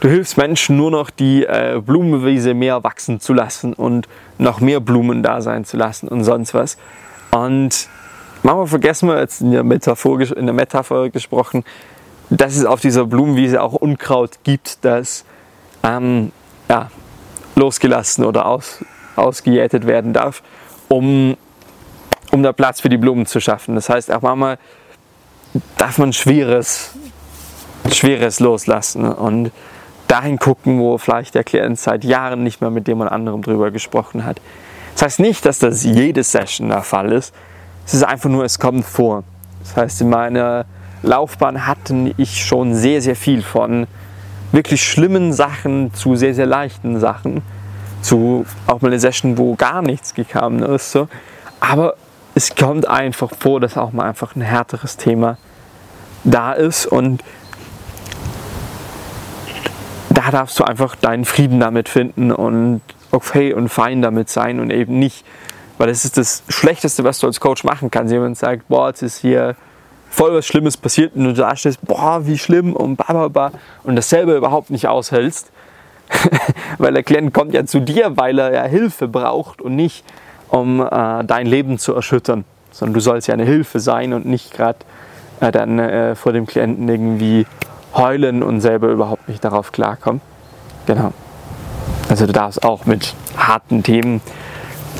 du 0.00 0.08
hilfst 0.08 0.36
Menschen 0.36 0.76
nur 0.76 0.90
noch 0.90 1.10
die 1.10 1.44
äh, 1.44 1.80
Blumenwiese 1.84 2.54
mehr 2.54 2.84
wachsen 2.84 3.20
zu 3.20 3.32
lassen 3.32 3.72
und 3.72 4.08
noch 4.38 4.60
mehr 4.60 4.80
Blumen 4.80 5.22
da 5.22 5.40
sein 5.40 5.64
zu 5.64 5.76
lassen 5.76 6.08
und 6.08 6.24
sonst 6.24 6.54
was. 6.54 6.76
Und 7.30 7.88
manchmal 8.42 8.66
vergessen 8.66 9.08
wir 9.08 9.18
jetzt 9.18 9.40
in 9.40 9.52
der 9.52 9.64
Metapher, 9.64 10.20
in 10.36 10.46
der 10.46 10.54
Metapher 10.54 11.10
gesprochen, 11.10 11.64
dass 12.30 12.56
es 12.56 12.64
auf 12.64 12.80
dieser 12.80 13.06
Blumenwiese 13.06 13.62
auch 13.62 13.72
Unkraut 13.72 14.38
gibt, 14.42 14.84
das 14.84 15.24
ähm, 15.82 16.32
ja, 16.68 16.90
losgelassen 17.54 18.24
oder 18.24 18.46
aus, 18.46 18.84
ausgejätet 19.14 19.86
werden 19.86 20.12
darf, 20.12 20.42
um, 20.88 21.36
um 22.32 22.42
da 22.42 22.52
Platz 22.52 22.80
für 22.80 22.88
die 22.88 22.96
Blumen 22.96 23.26
zu 23.26 23.40
schaffen. 23.40 23.74
Das 23.74 23.88
heißt, 23.88 24.10
auch 24.12 24.22
manchmal 24.22 24.58
darf 25.78 25.98
man 25.98 26.12
Schweres, 26.12 26.92
Schweres 27.92 28.40
loslassen 28.40 29.10
und 29.10 29.52
dahin 30.08 30.38
gucken, 30.38 30.78
wo 30.80 30.98
vielleicht 30.98 31.34
der 31.34 31.44
Klient 31.44 31.78
seit 31.78 32.04
Jahren 32.04 32.42
nicht 32.42 32.60
mehr 32.60 32.70
mit 32.70 32.88
jemand 32.88 33.12
anderem 33.12 33.42
drüber 33.42 33.70
gesprochen 33.70 34.24
hat. 34.24 34.40
Das 34.94 35.02
heißt 35.02 35.20
nicht, 35.20 35.44
dass 35.44 35.58
das 35.58 35.84
jede 35.84 36.22
Session 36.22 36.68
der 36.68 36.82
Fall 36.82 37.12
ist. 37.12 37.34
Es 37.84 37.94
ist 37.94 38.02
einfach 38.02 38.30
nur, 38.30 38.44
es 38.44 38.58
kommt 38.58 38.84
vor. 38.84 39.24
Das 39.60 39.76
heißt, 39.76 40.00
in 40.00 40.10
meiner 40.10 40.64
Laufbahn 41.02 41.66
hatten 41.66 42.14
ich 42.16 42.44
schon 42.44 42.74
sehr, 42.74 43.02
sehr 43.02 43.16
viel 43.16 43.42
von 43.42 43.86
wirklich 44.52 44.82
schlimmen 44.82 45.32
Sachen 45.32 45.92
zu 45.92 46.16
sehr, 46.16 46.34
sehr 46.34 46.46
leichten 46.46 46.98
Sachen. 46.98 47.42
Zu 48.00 48.46
auch 48.66 48.80
mal 48.80 48.88
eine 48.88 49.00
Session, 49.00 49.38
wo 49.38 49.54
gar 49.54 49.82
nichts 49.82 50.14
gekommen 50.14 50.62
ist. 50.62 50.92
So. 50.92 51.08
Aber 51.60 51.94
es 52.34 52.54
kommt 52.54 52.88
einfach 52.88 53.32
vor, 53.38 53.60
dass 53.60 53.76
auch 53.76 53.92
mal 53.92 54.04
einfach 54.08 54.36
ein 54.36 54.42
härteres 54.42 54.96
Thema 54.96 55.36
da 56.24 56.52
ist 56.52 56.86
und 56.86 57.22
da 60.26 60.32
darfst 60.32 60.58
du 60.58 60.64
einfach 60.64 60.96
deinen 60.96 61.24
Frieden 61.24 61.60
damit 61.60 61.88
finden 61.88 62.32
und 62.32 62.80
okay 63.12 63.52
und 63.52 63.68
fein 63.68 64.02
damit 64.02 64.28
sein 64.28 64.58
und 64.58 64.70
eben 64.70 64.98
nicht, 64.98 65.24
weil 65.78 65.86
das 65.86 66.04
ist 66.04 66.16
das 66.16 66.42
Schlechteste, 66.48 67.04
was 67.04 67.20
du 67.20 67.28
als 67.28 67.38
Coach 67.38 67.62
machen 67.62 67.90
kannst. 67.90 68.12
Jemand 68.12 68.36
sagt, 68.36 68.68
boah, 68.68 68.88
jetzt 68.88 69.02
ist 69.02 69.18
hier 69.18 69.54
voll 70.10 70.34
was 70.34 70.46
Schlimmes 70.46 70.76
passiert 70.76 71.14
und 71.14 71.24
du 71.24 71.32
da 71.32 71.54
stehst, 71.54 71.80
boah, 71.82 72.26
wie 72.26 72.38
schlimm 72.38 72.74
und 72.74 72.96
bla 72.96 73.52
und 73.84 73.96
dasselbe 73.96 74.36
überhaupt 74.36 74.70
nicht 74.70 74.88
aushältst, 74.88 75.50
weil 76.78 76.92
der 76.92 77.02
Klient 77.02 77.32
kommt 77.32 77.54
ja 77.54 77.64
zu 77.64 77.80
dir, 77.80 78.16
weil 78.16 78.38
er 78.38 78.52
ja 78.52 78.64
Hilfe 78.64 79.06
braucht 79.06 79.62
und 79.62 79.76
nicht, 79.76 80.04
um 80.48 80.80
äh, 80.80 81.24
dein 81.24 81.46
Leben 81.46 81.78
zu 81.78 81.94
erschüttern, 81.94 82.44
sondern 82.72 82.94
du 82.94 83.00
sollst 83.00 83.28
ja 83.28 83.34
eine 83.34 83.44
Hilfe 83.44 83.78
sein 83.78 84.12
und 84.12 84.26
nicht 84.26 84.52
gerade 84.52 84.78
äh, 85.40 85.52
dann 85.52 85.78
äh, 85.78 86.14
vor 86.16 86.32
dem 86.32 86.46
Klienten 86.46 86.88
irgendwie 86.88 87.46
heulen 87.96 88.42
und 88.42 88.60
selber 88.60 88.88
überhaupt 88.88 89.28
nicht 89.28 89.44
darauf 89.44 89.72
klarkommen. 89.72 90.20
Genau. 90.86 91.12
Also 92.08 92.26
du 92.26 92.32
darfst 92.32 92.62
auch 92.64 92.86
mit 92.86 93.14
harten 93.36 93.82
Themen, 93.82 94.20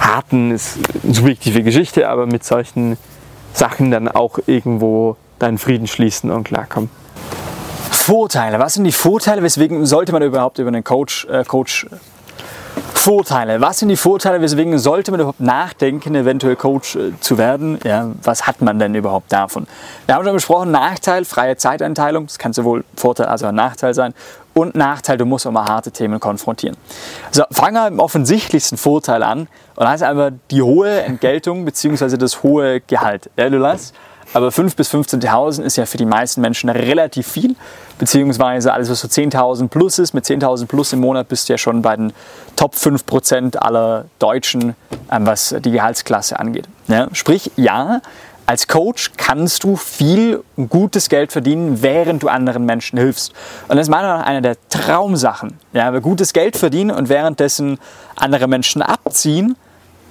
harten 0.00 0.50
ist 0.50 0.79
eine 1.05 1.15
subjektive 1.15 1.62
Geschichte, 1.62 2.09
aber 2.09 2.26
mit 2.26 2.45
solchen 2.45 2.97
Sachen 3.53 3.91
dann 3.91 4.09
auch 4.09 4.38
irgendwo 4.47 5.17
deinen 5.38 5.59
Frieden 5.59 5.87
schließen 5.87 6.31
und 6.31 6.45
klarkommen. 6.45 6.91
Vorteile. 7.91 8.59
Was 8.59 8.75
sind 8.75 8.85
die 8.85 8.93
Vorteile? 8.93 9.43
Weswegen 9.43 9.87
sollte 9.87 10.12
man 10.12 10.23
überhaupt 10.23 10.59
über 10.59 10.69
einen 10.69 10.85
Coach, 10.85 11.26
äh, 11.26 11.45
Coach 11.45 11.87
Vorteile. 13.07 13.61
Was 13.61 13.79
sind 13.79 13.89
die 13.89 13.97
Vorteile? 13.97 14.41
Weswegen 14.41 14.77
sollte 14.81 15.13
man 15.13 15.21
überhaupt 15.21 15.39
nachdenken, 15.39 16.17
eventuell 16.17 16.57
Coach 16.57 16.97
äh, 16.97 17.13
zu 17.21 17.39
werden? 17.39 17.79
Ja, 17.85 18.11
was 18.25 18.49
hat 18.49 18.63
man 18.63 18.81
denn 18.81 18.97
überhaupt 18.97 19.33
davon? 19.33 19.69
Wir 20.07 20.17
haben 20.17 20.25
schon 20.25 20.33
besprochen, 20.33 20.73
Nachteil, 20.73 21.25
freie 21.25 21.57
Zeiteinteilung. 21.57 22.27
Das 22.27 22.37
kann 22.37 22.53
sowohl 22.53 22.83
Vorteil 22.97 23.27
als 23.27 23.45
auch 23.45 23.53
Nachteil 23.53 23.95
sein. 23.95 24.13
Und 24.55 24.75
Nachteil, 24.75 25.19
du 25.19 25.25
musst 25.25 25.47
auch 25.47 25.53
mal 25.53 25.67
harte 25.67 25.93
Themen 25.93 26.19
konfrontieren. 26.19 26.77
Also 27.29 27.45
fangen 27.53 27.75
wir 27.75 27.85
mit 27.85 27.93
dem 27.93 28.01
offensichtlichsten 28.01 28.77
Vorteil 28.77 29.23
an. 29.23 29.47
Und 29.77 29.85
das 29.85 29.95
ist 29.95 30.03
einfach 30.03 30.33
die 30.51 30.63
hohe 30.63 31.03
Entgeltung 31.03 31.65
bzw. 31.65 32.17
das 32.17 32.43
hohe 32.43 32.81
Gehalt. 32.81 33.31
Ja, 33.37 33.49
du 33.49 33.59
lässt 33.59 33.95
aber 34.37 34.49
5.000 34.49 34.76
bis 34.76 34.93
15.000 34.93 35.62
ist 35.62 35.76
ja 35.76 35.87
für 35.87 35.97
die 35.97 36.05
meisten 36.05 36.43
Menschen 36.43 36.69
relativ 36.69 37.26
viel, 37.26 37.57
beziehungsweise 37.99 38.71
alles, 38.71 38.90
was 38.90 39.00
so 39.00 39.09
10.000 39.09 39.69
plus 39.69 39.99
ist, 39.99 40.12
mit 40.12 40.26
10.000 40.26 40.66
plus 40.66 40.93
im 40.93 41.00
Monat 41.00 41.28
bist 41.28 41.49
du 41.49 41.55
ja 41.55 41.59
schon 41.59 41.81
bei 41.81 41.97
den 41.97 42.12
Top 42.55 42.75
5% 42.75 43.57
aller 43.57 44.05
Deutschen, 44.19 44.76
ähm, 45.11 45.26
was 45.26 45.55
die 45.59 45.71
Gehaltsklasse 45.71 46.38
angeht. 46.38 46.69
Ja, 46.87 47.09
sprich, 47.12 47.50
ja, 47.57 48.02
als 48.45 48.69
Coach 48.69 49.12
kannst 49.16 49.64
du 49.64 49.75
viel 49.75 50.45
gutes 50.69 51.09
Geld 51.09 51.33
verdienen, 51.33 51.81
während 51.81 52.23
du 52.23 52.28
anderen 52.28 52.66
Menschen 52.66 52.99
hilfst. 52.99 53.33
Und 53.69 53.76
das 53.76 53.87
ist 53.87 53.90
meiner 53.90 54.09
Meinung 54.09 54.21
nach 54.21 54.26
eine 54.26 54.43
der 54.43 54.57
Traumsachen. 54.69 55.59
Ja, 55.73 55.90
gutes 55.99 56.35
Geld 56.35 56.59
verdienen 56.59 56.90
und 56.90 57.09
währenddessen 57.09 57.78
andere 58.16 58.49
Menschen 58.49 58.83
abziehen, 58.83 59.57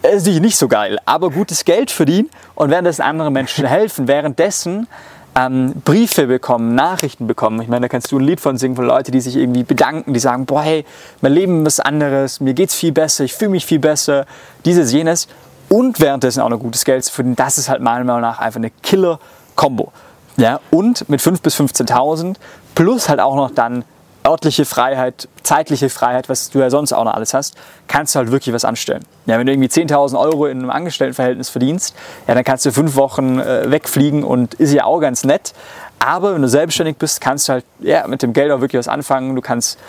ist 0.09 0.23
natürlich 0.23 0.41
nicht 0.41 0.57
so 0.57 0.67
geil, 0.67 0.99
aber 1.05 1.29
gutes 1.29 1.65
Geld 1.65 1.91
verdienen 1.91 2.29
und 2.55 2.69
währenddessen 2.69 3.01
andere 3.01 3.31
Menschen 3.31 3.65
helfen, 3.65 4.07
währenddessen 4.07 4.87
ähm, 5.35 5.73
Briefe 5.83 6.27
bekommen, 6.27 6.75
Nachrichten 6.75 7.27
bekommen. 7.27 7.61
Ich 7.61 7.67
meine, 7.67 7.81
da 7.81 7.87
kannst 7.89 8.11
du 8.11 8.19
ein 8.19 8.23
Lied 8.23 8.39
von 8.39 8.57
singen 8.57 8.75
von 8.75 8.85
Leuten, 8.85 9.11
die 9.11 9.21
sich 9.21 9.35
irgendwie 9.35 9.63
bedanken, 9.63 10.13
die 10.13 10.19
sagen, 10.19 10.45
boah, 10.45 10.63
hey, 10.63 10.85
mein 11.21 11.33
Leben 11.33 11.65
ist 11.65 11.85
anderes, 11.85 12.39
mir 12.39 12.53
geht's 12.53 12.73
viel 12.73 12.91
besser, 12.91 13.25
ich 13.25 13.33
fühle 13.33 13.51
mich 13.51 13.65
viel 13.65 13.79
besser, 13.79 14.25
dieses, 14.63 14.91
jenes. 14.91 15.27
Und 15.67 15.99
währenddessen 15.99 16.41
auch 16.41 16.49
noch 16.49 16.59
gutes 16.59 16.85
Geld 16.85 17.03
zu 17.03 17.11
verdienen, 17.11 17.35
das 17.35 17.57
ist 17.57 17.69
halt 17.69 17.81
meiner 17.81 18.05
Meinung 18.05 18.21
nach 18.21 18.39
einfach 18.39 18.59
eine 18.59 18.69
Killer-Kombo. 18.69 19.91
Ja, 20.37 20.59
und 20.69 21.09
mit 21.09 21.21
5.000 21.21 21.41
bis 21.41 21.59
15.000 21.59 22.35
plus 22.75 23.09
halt 23.09 23.19
auch 23.19 23.35
noch 23.35 23.51
dann 23.51 23.83
örtliche 24.25 24.65
Freiheit, 24.65 25.27
zeitliche 25.43 25.89
Freiheit, 25.89 26.29
was 26.29 26.49
du 26.49 26.59
ja 26.59 26.69
sonst 26.69 26.93
auch 26.93 27.03
noch 27.03 27.13
alles 27.13 27.33
hast, 27.33 27.55
kannst 27.87 28.15
du 28.15 28.19
halt 28.19 28.31
wirklich 28.31 28.53
was 28.53 28.65
anstellen. 28.65 29.03
Ja, 29.25 29.37
wenn 29.37 29.45
du 29.45 29.53
irgendwie 29.53 29.69
10.000 29.69 30.19
Euro 30.19 30.47
in 30.47 30.59
einem 30.59 30.69
Angestelltenverhältnis 30.69 31.49
verdienst, 31.49 31.95
ja, 32.27 32.33
dann 32.33 32.43
kannst 32.43 32.65
du 32.65 32.71
fünf 32.71 32.95
Wochen 32.95 33.39
äh, 33.39 33.69
wegfliegen 33.69 34.23
und 34.23 34.55
ist 34.55 34.73
ja 34.73 34.85
auch 34.85 34.99
ganz 34.99 35.23
nett. 35.23 35.53
Aber 35.99 36.33
wenn 36.33 36.41
du 36.41 36.47
selbstständig 36.47 36.97
bist, 36.97 37.21
kannst 37.21 37.47
du 37.47 37.53
halt 37.53 37.65
ja, 37.79 38.07
mit 38.07 38.21
dem 38.21 38.33
Geld 38.33 38.51
auch 38.51 38.61
wirklich 38.61 38.79
was 38.79 38.87
anfangen. 38.87 39.35
Du 39.35 39.41
kannst 39.41 39.79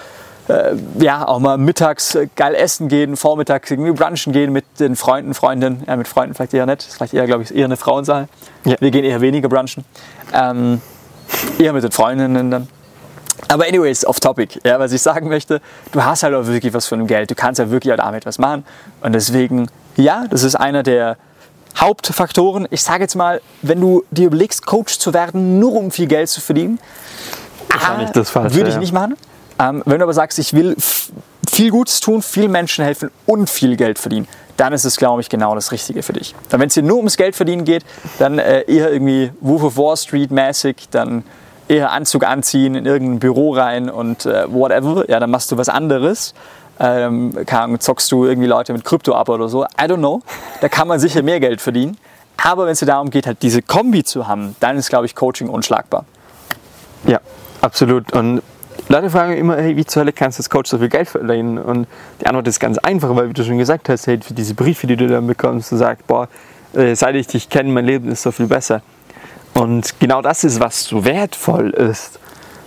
äh, 0.48 0.74
ja 0.98 1.26
auch 1.26 1.38
mal 1.38 1.58
mittags 1.58 2.14
äh, 2.14 2.28
geil 2.36 2.54
essen 2.54 2.88
gehen, 2.88 3.16
vormittags 3.16 3.70
irgendwie 3.70 3.92
brunchen 3.92 4.32
gehen 4.32 4.52
mit 4.52 4.64
den 4.78 4.96
Freunden, 4.96 5.34
Freundinnen. 5.34 5.82
Ja, 5.86 5.96
mit 5.96 6.08
Freunden 6.08 6.34
vielleicht 6.34 6.54
eher 6.54 6.66
nicht. 6.66 6.78
Das 6.78 6.88
ist 6.88 6.96
vielleicht 6.96 7.14
eher, 7.14 7.26
glaube 7.26 7.42
ich, 7.42 7.54
eher 7.54 7.64
eine 7.64 7.76
Frauensache. 7.76 8.28
Ja. 8.64 8.76
Wir 8.80 8.90
gehen 8.90 9.04
eher 9.04 9.20
weniger 9.20 9.48
brunchen. 9.48 9.84
Ähm, 10.32 10.80
eher 11.58 11.72
mit 11.72 11.82
den 11.82 11.92
Freundinnen 11.92 12.50
dann. 12.50 12.68
Aber 13.48 13.66
anyways, 13.66 14.04
off 14.04 14.20
topic. 14.20 14.60
Ja, 14.64 14.78
was 14.78 14.92
ich 14.92 15.02
sagen 15.02 15.28
möchte, 15.28 15.60
du 15.92 16.04
hast 16.04 16.22
halt 16.22 16.34
auch 16.34 16.46
wirklich 16.46 16.72
was 16.72 16.86
von 16.86 16.98
dem 16.98 17.06
Geld. 17.06 17.30
Du 17.30 17.34
kannst 17.34 17.58
ja 17.58 17.70
wirklich 17.70 17.92
auch 17.92 17.98
damit 17.98 18.26
was 18.26 18.38
machen. 18.38 18.64
Und 19.02 19.12
deswegen, 19.12 19.68
ja, 19.96 20.26
das 20.28 20.42
ist 20.42 20.56
einer 20.56 20.82
der 20.82 21.16
Hauptfaktoren. 21.76 22.66
Ich 22.70 22.82
sage 22.82 23.02
jetzt 23.02 23.14
mal, 23.14 23.40
wenn 23.62 23.80
du 23.80 24.04
dir 24.10 24.26
überlegst, 24.26 24.66
Coach 24.66 24.98
zu 24.98 25.12
werden, 25.14 25.58
nur 25.58 25.74
um 25.74 25.90
viel 25.90 26.06
Geld 26.06 26.28
zu 26.28 26.40
verdienen, 26.40 26.78
ah, 27.70 28.04
das 28.12 28.30
falsch, 28.30 28.54
würde 28.54 28.68
ich 28.68 28.74
ja. 28.74 28.80
nicht 28.80 28.92
machen. 28.92 29.16
Ähm, 29.58 29.82
wenn 29.86 29.98
du 29.98 30.04
aber 30.04 30.14
sagst, 30.14 30.38
ich 30.38 30.52
will 30.52 30.76
viel 31.48 31.70
Gutes 31.70 32.00
tun, 32.00 32.22
vielen 32.22 32.50
Menschen 32.50 32.84
helfen 32.84 33.10
und 33.26 33.48
viel 33.48 33.76
Geld 33.76 33.98
verdienen, 33.98 34.26
dann 34.56 34.72
ist 34.72 34.84
es, 34.84 34.96
glaube 34.96 35.20
ich, 35.20 35.28
genau 35.28 35.54
das 35.54 35.70
Richtige 35.70 36.02
für 36.02 36.12
dich. 36.12 36.34
Wenn 36.50 36.62
es 36.62 36.74
dir 36.74 36.82
nur 36.82 36.96
ums 36.96 37.16
Geld 37.16 37.36
verdienen 37.36 37.64
geht, 37.64 37.84
dann 38.18 38.38
äh, 38.38 38.62
eher 38.62 38.92
irgendwie 38.92 39.30
Wolf 39.40 39.62
of 39.62 39.76
Wall 39.76 39.96
Street 39.96 40.30
mäßig, 40.30 40.88
dann 40.90 41.24
eher 41.68 41.92
Anzug 41.92 42.24
anziehen, 42.24 42.74
in 42.74 42.86
irgendein 42.86 43.18
Büro 43.18 43.54
rein 43.54 43.90
und 43.90 44.26
äh, 44.26 44.44
whatever, 44.52 45.08
ja, 45.08 45.20
dann 45.20 45.30
machst 45.30 45.50
du 45.52 45.56
was 45.56 45.68
anderes. 45.68 46.34
Ähm, 46.78 47.34
kann, 47.46 47.80
zockst 47.80 48.12
du 48.12 48.26
irgendwie 48.26 48.46
Leute 48.46 48.72
mit 48.74 48.84
Krypto 48.84 49.14
ab 49.14 49.30
oder 49.30 49.48
so. 49.48 49.64
I 49.64 49.84
don't 49.84 49.96
know. 49.96 50.20
Da 50.60 50.68
kann 50.68 50.86
man 50.86 51.00
sicher 51.00 51.22
mehr 51.22 51.40
Geld 51.40 51.60
verdienen. 51.60 51.96
Aber 52.36 52.66
wenn 52.66 52.72
es 52.72 52.80
dir 52.80 52.86
darum 52.86 53.08
geht, 53.08 53.26
halt 53.26 53.42
diese 53.42 53.62
Kombi 53.62 54.04
zu 54.04 54.28
haben, 54.28 54.54
dann 54.60 54.76
ist, 54.76 54.90
glaube 54.90 55.06
ich, 55.06 55.14
Coaching 55.14 55.48
unschlagbar. 55.48 56.04
Ja, 57.04 57.20
absolut. 57.62 58.12
Und 58.12 58.42
Leute 58.88 59.10
fragen 59.10 59.36
immer, 59.36 59.56
hey, 59.56 59.76
wie 59.76 59.84
zur 59.84 60.02
Hölle 60.02 60.12
kannst 60.12 60.38
du 60.38 60.40
als 60.40 60.50
Coach 60.50 60.70
so 60.70 60.78
viel 60.78 60.88
Geld 60.88 61.08
verdienen? 61.08 61.58
Und 61.58 61.86
die 62.20 62.26
Antwort 62.26 62.46
ist 62.46 62.60
ganz 62.60 62.78
einfach, 62.78 63.14
weil 63.16 63.30
wie 63.30 63.32
du 63.32 63.42
schon 63.42 63.58
gesagt 63.58 63.88
hast, 63.88 64.06
hey, 64.06 64.20
für 64.20 64.34
diese 64.34 64.54
Briefe, 64.54 64.86
die 64.86 64.96
du 64.96 65.08
dann 65.08 65.26
bekommst, 65.26 65.72
du 65.72 65.76
sagst, 65.76 66.06
boah, 66.06 66.28
äh, 66.74 66.94
seit 66.94 67.14
ich 67.14 67.26
dich 67.26 67.48
kenne, 67.48 67.70
mein 67.70 67.86
Leben 67.86 68.10
ist 68.10 68.22
so 68.22 68.30
viel 68.30 68.46
besser. 68.46 68.82
Und 69.56 69.98
genau 69.98 70.20
das 70.20 70.44
ist, 70.44 70.60
was 70.60 70.84
so 70.84 71.04
wertvoll 71.04 71.70
ist. 71.70 72.18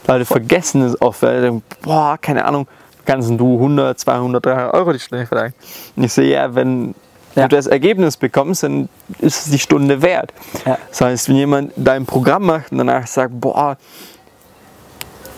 Leute 0.08 0.25
vergessen 0.25 0.81
es 0.81 1.00
oft, 1.01 1.22
weil 1.22 1.41
denken, 1.41 1.63
boah, 1.84 2.17
keine 2.19 2.46
Ahnung, 2.46 2.67
kannst 3.05 3.29
du 3.29 3.55
100, 3.55 4.00
200, 4.00 4.46
300 4.46 4.74
Euro 4.74 4.93
die 4.93 5.00
Stunde 5.00 5.27
verlangen. 5.27 5.53
Und 5.96 6.03
ich 6.03 6.13
sehe, 6.13 6.34
ja, 6.34 6.55
wenn 6.55 6.96
ja. 7.36 7.48
du 7.48 7.55
das 7.55 7.67
Ergebnis 7.67 8.17
bekommst, 8.17 8.63
dann 8.63 8.89
ist 9.19 9.46
es 9.46 9.51
die 9.51 9.60
Stunde 9.60 10.01
wert. 10.01 10.34
Ja. 10.65 10.79
Das 10.89 11.01
heißt, 11.01 11.29
wenn 11.29 11.36
jemand 11.36 11.74
dein 11.75 12.08
Programm 12.08 12.48
macht 12.48 12.72
und 12.72 12.79
danach 12.79 13.05
sagt, 13.05 13.39
boah, 13.39 13.77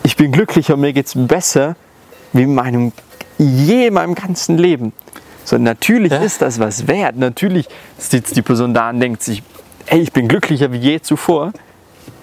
ich 0.04 0.16
bin 0.16 0.32
glücklicher, 0.32 0.78
mir 0.78 0.94
geht 0.94 1.08
es 1.08 1.14
besser 1.16 1.76
wie 2.32 2.44
in 2.44 2.56
meinem, 2.56 2.94
je 3.38 3.88
in 3.88 3.94
meinem 3.94 4.16
ganzen 4.16 4.58
Leben. 4.58 4.94
So, 5.44 5.58
natürlich 5.58 6.12
ja. 6.12 6.20
ist 6.20 6.42
das 6.42 6.60
was 6.60 6.88
wert. 6.88 7.18
Natürlich 7.18 7.68
sitzt 7.98 8.36
die 8.36 8.42
Person 8.42 8.74
da 8.74 8.90
und 8.90 9.02
denkt 9.02 9.22
sich, 9.22 9.44
hey, 9.86 10.02
ich 10.02 10.12
bin 10.12 10.28
glücklicher 10.28 10.72
wie 10.72 10.78
je 10.78 11.02
zuvor, 11.02 11.54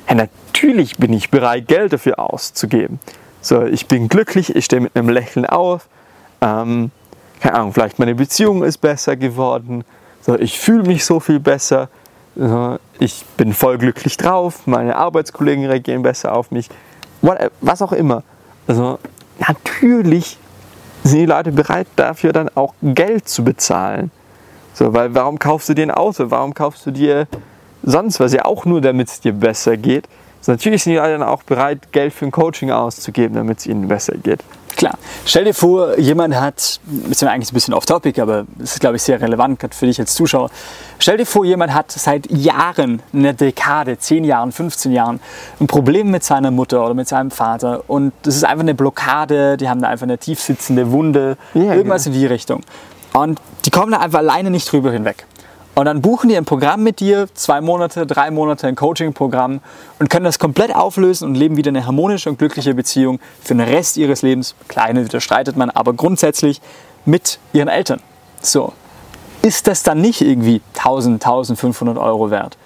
ja, 0.09 0.15
natürlich 0.15 0.97
bin 0.97 1.13
ich 1.13 1.31
bereit, 1.31 1.69
Geld 1.69 1.93
dafür 1.93 2.19
auszugeben. 2.19 2.99
So, 3.41 3.65
ich 3.65 3.87
bin 3.87 4.09
glücklich, 4.09 4.57
ich 4.57 4.65
stehe 4.65 4.81
mit 4.81 4.97
einem 4.97 5.11
Lächeln 5.11 5.47
auf. 5.47 5.87
Ähm, 6.41 6.91
keine 7.41 7.55
Ahnung, 7.55 7.73
vielleicht 7.73 7.99
meine 7.99 8.15
Beziehung 8.15 8.65
ist 8.65 8.79
besser 8.79 9.17
geworden. 9.17 9.85
So, 10.23 10.37
ich 10.39 10.59
fühle 10.59 10.85
mich 10.85 11.05
so 11.05 11.21
viel 11.21 11.41
besser. 11.41 11.89
So, 12.35 12.79
ich 12.99 13.25
bin 13.37 13.53
voll 13.53 13.79
glücklich 13.79 14.17
drauf. 14.17 14.67
Meine 14.67 14.97
Arbeitskollegen 14.97 15.67
reagieren 15.67 16.03
besser 16.03 16.35
auf 16.35 16.51
mich. 16.51 16.69
Was 17.61 17.83
auch 17.83 17.93
immer. 17.93 18.23
Also, 18.67 18.99
natürlich 19.47 20.39
sind 21.05 21.21
die 21.21 21.27
Leute 21.27 21.53
bereit, 21.53 21.87
dafür 21.97 22.33
dann 22.33 22.49
auch 22.55 22.75
Geld 22.83 23.29
zu 23.29 23.45
bezahlen. 23.45 24.11
So, 24.79 24.95
weil 24.95 25.13
warum 25.13 25.41
kaufst 25.41 25.69
du 25.69 25.75
dir 25.75 25.83
ein 25.83 25.91
Auto? 25.91 26.31
Warum 26.31 26.55
kaufst 26.55 26.87
du 26.87 26.93
dir 26.93 27.27
sonst 27.83 28.21
was? 28.21 28.33
Ja 28.33 28.45
auch 28.45 28.65
nur, 28.65 28.81
damit 28.81 29.09
es 29.09 29.21
dir 29.21 29.33
besser 29.33 29.77
geht. 29.77 30.05
So, 30.41 30.53
natürlich 30.53 30.85
sind 30.85 30.93
die 30.93 30.99
Leute 30.99 31.19
dann 31.19 31.25
auch 31.25 31.43
bereit, 31.43 31.91
Geld 31.91 32.13
für 32.13 32.27
ein 32.27 32.31
Coaching 32.31 32.71
auszugeben, 32.71 33.35
damit 33.35 33.59
es 33.59 33.67
ihnen 33.67 33.89
besser 33.89 34.17
geht. 34.17 34.39
Klar. 34.77 34.97
Stell 35.25 35.47
dir 35.47 35.55
vor, 35.55 35.99
jemand 35.99 36.41
hat, 36.41 36.79
ist 37.11 37.21
ja 37.21 37.29
eigentlich 37.29 37.51
ein 37.51 37.55
bisschen 37.55 37.75
off-topic, 37.75 38.23
aber 38.23 38.47
es 38.63 38.75
ist, 38.75 38.81
glaube 38.81 38.95
ich, 38.95 39.03
sehr 39.03 39.21
relevant, 39.21 39.59
gerade 39.59 39.75
für 39.75 39.87
dich 39.87 39.99
als 39.99 40.15
Zuschauer. 40.15 40.49
Stell 41.01 41.17
dir 41.17 41.27
vor, 41.27 41.45
jemand 41.45 41.75
hat 41.75 41.91
seit 41.91 42.31
Jahren, 42.31 43.03
eine 43.13 43.35
Dekade, 43.35 43.99
10 43.99 44.23
Jahren, 44.23 44.53
15 44.53 44.93
Jahren, 44.93 45.19
ein 45.59 45.67
Problem 45.67 46.13
mit 46.13 46.23
seiner 46.23 46.53
Mutter 46.53 46.85
oder 46.85 46.95
mit 46.95 47.09
seinem 47.09 47.33
Vater 47.33 47.83
und 47.89 48.13
das 48.23 48.37
ist 48.37 48.45
einfach 48.45 48.63
eine 48.63 48.77
Blockade, 48.77 49.57
die 49.57 49.69
haben 49.69 49.83
da 49.83 49.89
einfach 49.89 50.07
eine 50.07 50.19
tiefsitzende 50.19 50.93
Wunde, 50.93 51.37
Ja, 51.55 51.75
irgendwas 51.75 52.05
genau. 52.05 52.15
in 52.15 52.21
die 52.21 52.27
Richtung. 52.27 52.61
Und 53.23 53.41
die 53.65 53.71
kommen 53.71 53.91
da 53.91 53.99
einfach 53.99 54.21
alleine 54.21 54.51
nicht 54.51 54.71
drüber 54.71 54.93
hinweg. 54.93 55.27
Und 55.75 55.85
dann 55.85 56.03
buchen 56.03 56.29
die 56.29 56.37
ein 56.37 56.45
Programm 56.45 56.83
mit 56.83 56.99
dir, 57.01 57.29
zwei 57.35 57.61
Monate, 57.61 58.07
drei 58.07 58.31
Monate, 58.31 58.67
ein 58.67 58.75
Coaching-Programm 58.75 59.61
und 59.99 60.11
können 60.11 60.25
das 60.25 60.39
komplett 60.39 60.75
auflösen 60.75 61.29
und 61.29 61.35
leben 61.37 61.57
wieder 61.57 61.69
eine 61.69 61.87
harmonische 61.87 62.31
und 62.31 62.39
glückliche 62.39 62.75
Beziehung 62.75 63.21
für 63.41 63.55
den 63.55 63.61
Rest 63.61 63.97
ihres 63.97 64.23
Lebens. 64.23 64.57
Kleine 64.67 65.05
wieder 65.05 65.21
streitet 65.21 65.57
man, 65.57 65.71
aber 65.71 65.93
grundsätzlich 65.93 66.61
mit 67.05 67.39
ihren 67.53 67.69
Eltern. 67.69 68.01
So. 68.41 68.73
Ist 69.43 69.69
das 69.69 69.85
dann 69.85 70.01
nicht 70.01 70.21
irgendwie 70.21 70.61
1000, 70.77 71.25
1500 71.25 71.97
Euro 71.97 72.31
wert? 72.31 72.57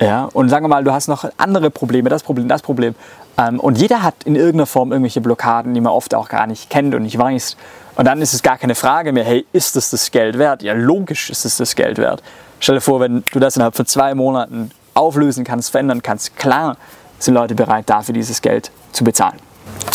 Ja, 0.00 0.28
und 0.32 0.48
sagen 0.48 0.64
wir 0.64 0.68
mal, 0.68 0.84
du 0.84 0.92
hast 0.92 1.08
noch 1.08 1.28
andere 1.36 1.70
Probleme, 1.70 2.08
das 2.08 2.22
Problem, 2.22 2.48
das 2.48 2.62
Problem. 2.62 2.94
Ähm, 3.36 3.58
und 3.58 3.78
jeder 3.78 4.02
hat 4.02 4.14
in 4.24 4.36
irgendeiner 4.36 4.66
Form 4.66 4.92
irgendwelche 4.92 5.20
Blockaden, 5.20 5.74
die 5.74 5.80
man 5.80 5.92
oft 5.92 6.14
auch 6.14 6.28
gar 6.28 6.46
nicht 6.46 6.70
kennt 6.70 6.94
und 6.94 7.02
nicht 7.02 7.18
weiß. 7.18 7.56
Und 7.96 8.04
dann 8.04 8.22
ist 8.22 8.32
es 8.32 8.42
gar 8.42 8.58
keine 8.58 8.74
Frage 8.76 9.12
mehr, 9.12 9.24
hey, 9.24 9.44
ist 9.52 9.74
das 9.74 9.90
das 9.90 10.10
Geld 10.10 10.38
wert? 10.38 10.62
Ja, 10.62 10.72
logisch 10.72 11.30
ist 11.30 11.44
es 11.44 11.56
das 11.56 11.74
Geld 11.74 11.98
wert. 11.98 12.22
Stell 12.60 12.76
dir 12.76 12.80
vor, 12.80 13.00
wenn 13.00 13.24
du 13.32 13.40
das 13.40 13.56
innerhalb 13.56 13.74
von 13.74 13.86
zwei 13.86 14.14
Monaten 14.14 14.70
auflösen 14.94 15.44
kannst, 15.44 15.70
verändern 15.70 16.02
kannst, 16.02 16.36
klar 16.36 16.76
sind 17.18 17.34
Leute 17.34 17.54
bereit, 17.54 17.88
dafür 17.88 18.14
dieses 18.14 18.40
Geld 18.40 18.70
zu 18.92 19.02
bezahlen. 19.02 19.47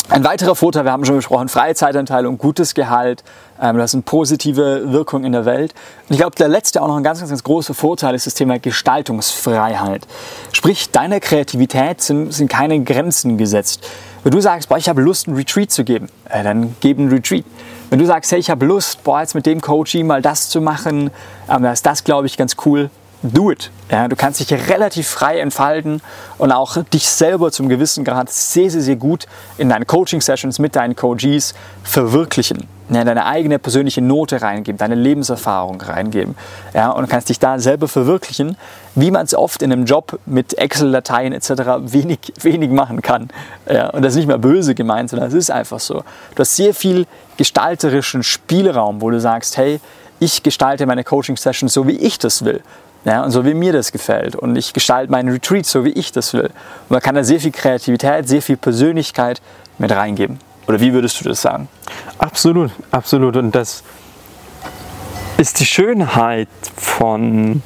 Ein 0.09 0.23
weiterer 0.23 0.55
Vorteil, 0.55 0.85
wir 0.85 0.91
haben 0.91 1.05
schon 1.05 1.15
besprochen, 1.15 1.49
freie 1.49 1.73
Zeitanteilung, 1.73 2.37
gutes 2.37 2.75
Gehalt, 2.75 3.23
ähm, 3.59 3.77
das 3.77 3.91
sind 3.91 4.05
positive 4.05 4.91
Wirkungen 4.91 5.25
in 5.25 5.31
der 5.31 5.45
Welt. 5.45 5.73
Und 6.07 6.13
ich 6.13 6.19
glaube, 6.19 6.35
der 6.35 6.49
letzte, 6.49 6.81
auch 6.81 6.87
noch 6.87 6.97
ein 6.97 7.03
ganz, 7.03 7.19
ganz, 7.19 7.31
ganz 7.31 7.43
großer 7.43 7.73
Vorteil 7.73 8.13
ist 8.13 8.27
das 8.27 8.35
Thema 8.35 8.59
Gestaltungsfreiheit. 8.59 10.05
Sprich, 10.51 10.91
deiner 10.91 11.19
Kreativität 11.19 12.01
sind, 12.01 12.31
sind 12.31 12.47
keine 12.47 12.83
Grenzen 12.83 13.37
gesetzt. 13.37 13.87
Wenn 14.23 14.31
du 14.31 14.39
sagst, 14.39 14.69
boah, 14.69 14.77
ich 14.77 14.87
habe 14.87 15.01
Lust, 15.01 15.27
einen 15.27 15.35
Retreat 15.35 15.71
zu 15.71 15.83
geben, 15.83 16.09
äh, 16.29 16.43
dann 16.43 16.75
gib 16.79 16.99
einen 16.99 17.09
Retreat. 17.09 17.45
Wenn 17.89 17.99
du 17.99 18.05
sagst, 18.05 18.31
hey, 18.31 18.39
ich 18.39 18.49
habe 18.49 18.65
Lust, 18.65 19.03
boah, 19.03 19.21
jetzt 19.21 19.35
mit 19.35 19.45
dem 19.45 19.61
Coaching 19.61 20.05
mal 20.05 20.21
das 20.21 20.49
zu 20.49 20.61
machen, 20.61 21.09
ähm, 21.49 21.63
da 21.63 21.71
ist 21.71 21.85
das, 21.85 22.03
glaube 22.03 22.27
ich, 22.27 22.37
ganz 22.37 22.55
cool, 22.65 22.89
do 23.23 23.51
it. 23.51 23.71
Ja, 23.89 24.07
du 24.07 24.15
kannst 24.15 24.39
dich 24.39 24.51
relativ 24.69 25.07
frei 25.07 25.39
entfalten 25.39 26.01
und 26.37 26.51
auch 26.51 26.77
dich 26.83 27.07
selber 27.07 27.51
zum 27.51 27.69
gewissen 27.69 28.03
Grad 28.03 28.29
sehr, 28.31 28.69
sehr, 28.69 28.81
sehr 28.81 28.95
gut 28.95 29.25
in 29.57 29.69
deinen 29.69 29.87
Coaching-Sessions 29.87 30.59
mit 30.59 30.75
deinen 30.75 30.95
Coaches 30.95 31.53
verwirklichen. 31.83 32.67
Ja, 32.89 33.05
deine 33.05 33.25
eigene 33.25 33.59
persönliche 33.59 34.01
Note 34.01 34.41
reingeben, 34.41 34.77
deine 34.77 34.95
Lebenserfahrung 34.95 35.81
reingeben. 35.81 36.35
Ja, 36.73 36.91
und 36.91 37.07
kannst 37.07 37.29
dich 37.29 37.39
da 37.39 37.57
selber 37.57 37.87
verwirklichen, 37.87 38.57
wie 38.93 39.09
man 39.09 39.25
es 39.25 39.33
oft 39.33 39.61
in 39.61 39.71
einem 39.71 39.85
Job 39.85 40.19
mit 40.25 40.57
Excel-Dateien 40.57 41.31
etc. 41.33 41.49
wenig, 41.79 42.19
wenig 42.41 42.69
machen 42.71 43.01
kann. 43.01 43.29
Ja, 43.69 43.89
und 43.91 44.03
das 44.03 44.13
ist 44.13 44.17
nicht 44.17 44.27
mehr 44.27 44.37
böse 44.37 44.75
gemeint, 44.75 45.09
sondern 45.09 45.29
es 45.29 45.33
ist 45.33 45.49
einfach 45.49 45.79
so. 45.79 46.03
Du 46.35 46.39
hast 46.39 46.55
sehr 46.55 46.73
viel 46.73 47.07
gestalterischen 47.37 48.21
Spielraum, 48.21 49.01
wo 49.01 49.09
du 49.09 49.19
sagst, 49.19 49.57
hey, 49.57 49.79
ich 50.19 50.43
gestalte 50.43 50.85
meine 50.85 51.03
Coaching-Sessions 51.03 51.73
so, 51.73 51.87
wie 51.87 51.97
ich 51.97 52.19
das 52.19 52.43
will. 52.45 52.61
Ja, 53.05 53.23
und 53.23 53.31
so 53.31 53.45
wie 53.45 53.53
mir 53.53 53.73
das 53.73 53.91
gefällt. 53.91 54.35
Und 54.35 54.55
ich 54.55 54.73
gestalte 54.73 55.11
meinen 55.11 55.29
Retreat 55.29 55.65
so, 55.65 55.83
wie 55.83 55.91
ich 55.91 56.11
das 56.11 56.33
will. 56.33 56.45
Und 56.45 56.89
man 56.89 57.01
kann 57.01 57.15
da 57.15 57.23
sehr 57.23 57.39
viel 57.39 57.51
Kreativität, 57.51 58.27
sehr 58.27 58.41
viel 58.41 58.57
Persönlichkeit 58.57 59.41
mit 59.77 59.91
reingeben. 59.91 60.39
Oder 60.67 60.79
wie 60.79 60.93
würdest 60.93 61.19
du 61.19 61.27
das 61.27 61.41
sagen? 61.41 61.67
Absolut, 62.17 62.71
absolut. 62.91 63.35
Und 63.35 63.53
das 63.53 63.83
ist 65.37 65.59
die 65.59 65.65
Schönheit 65.65 66.47
von, 66.77 67.61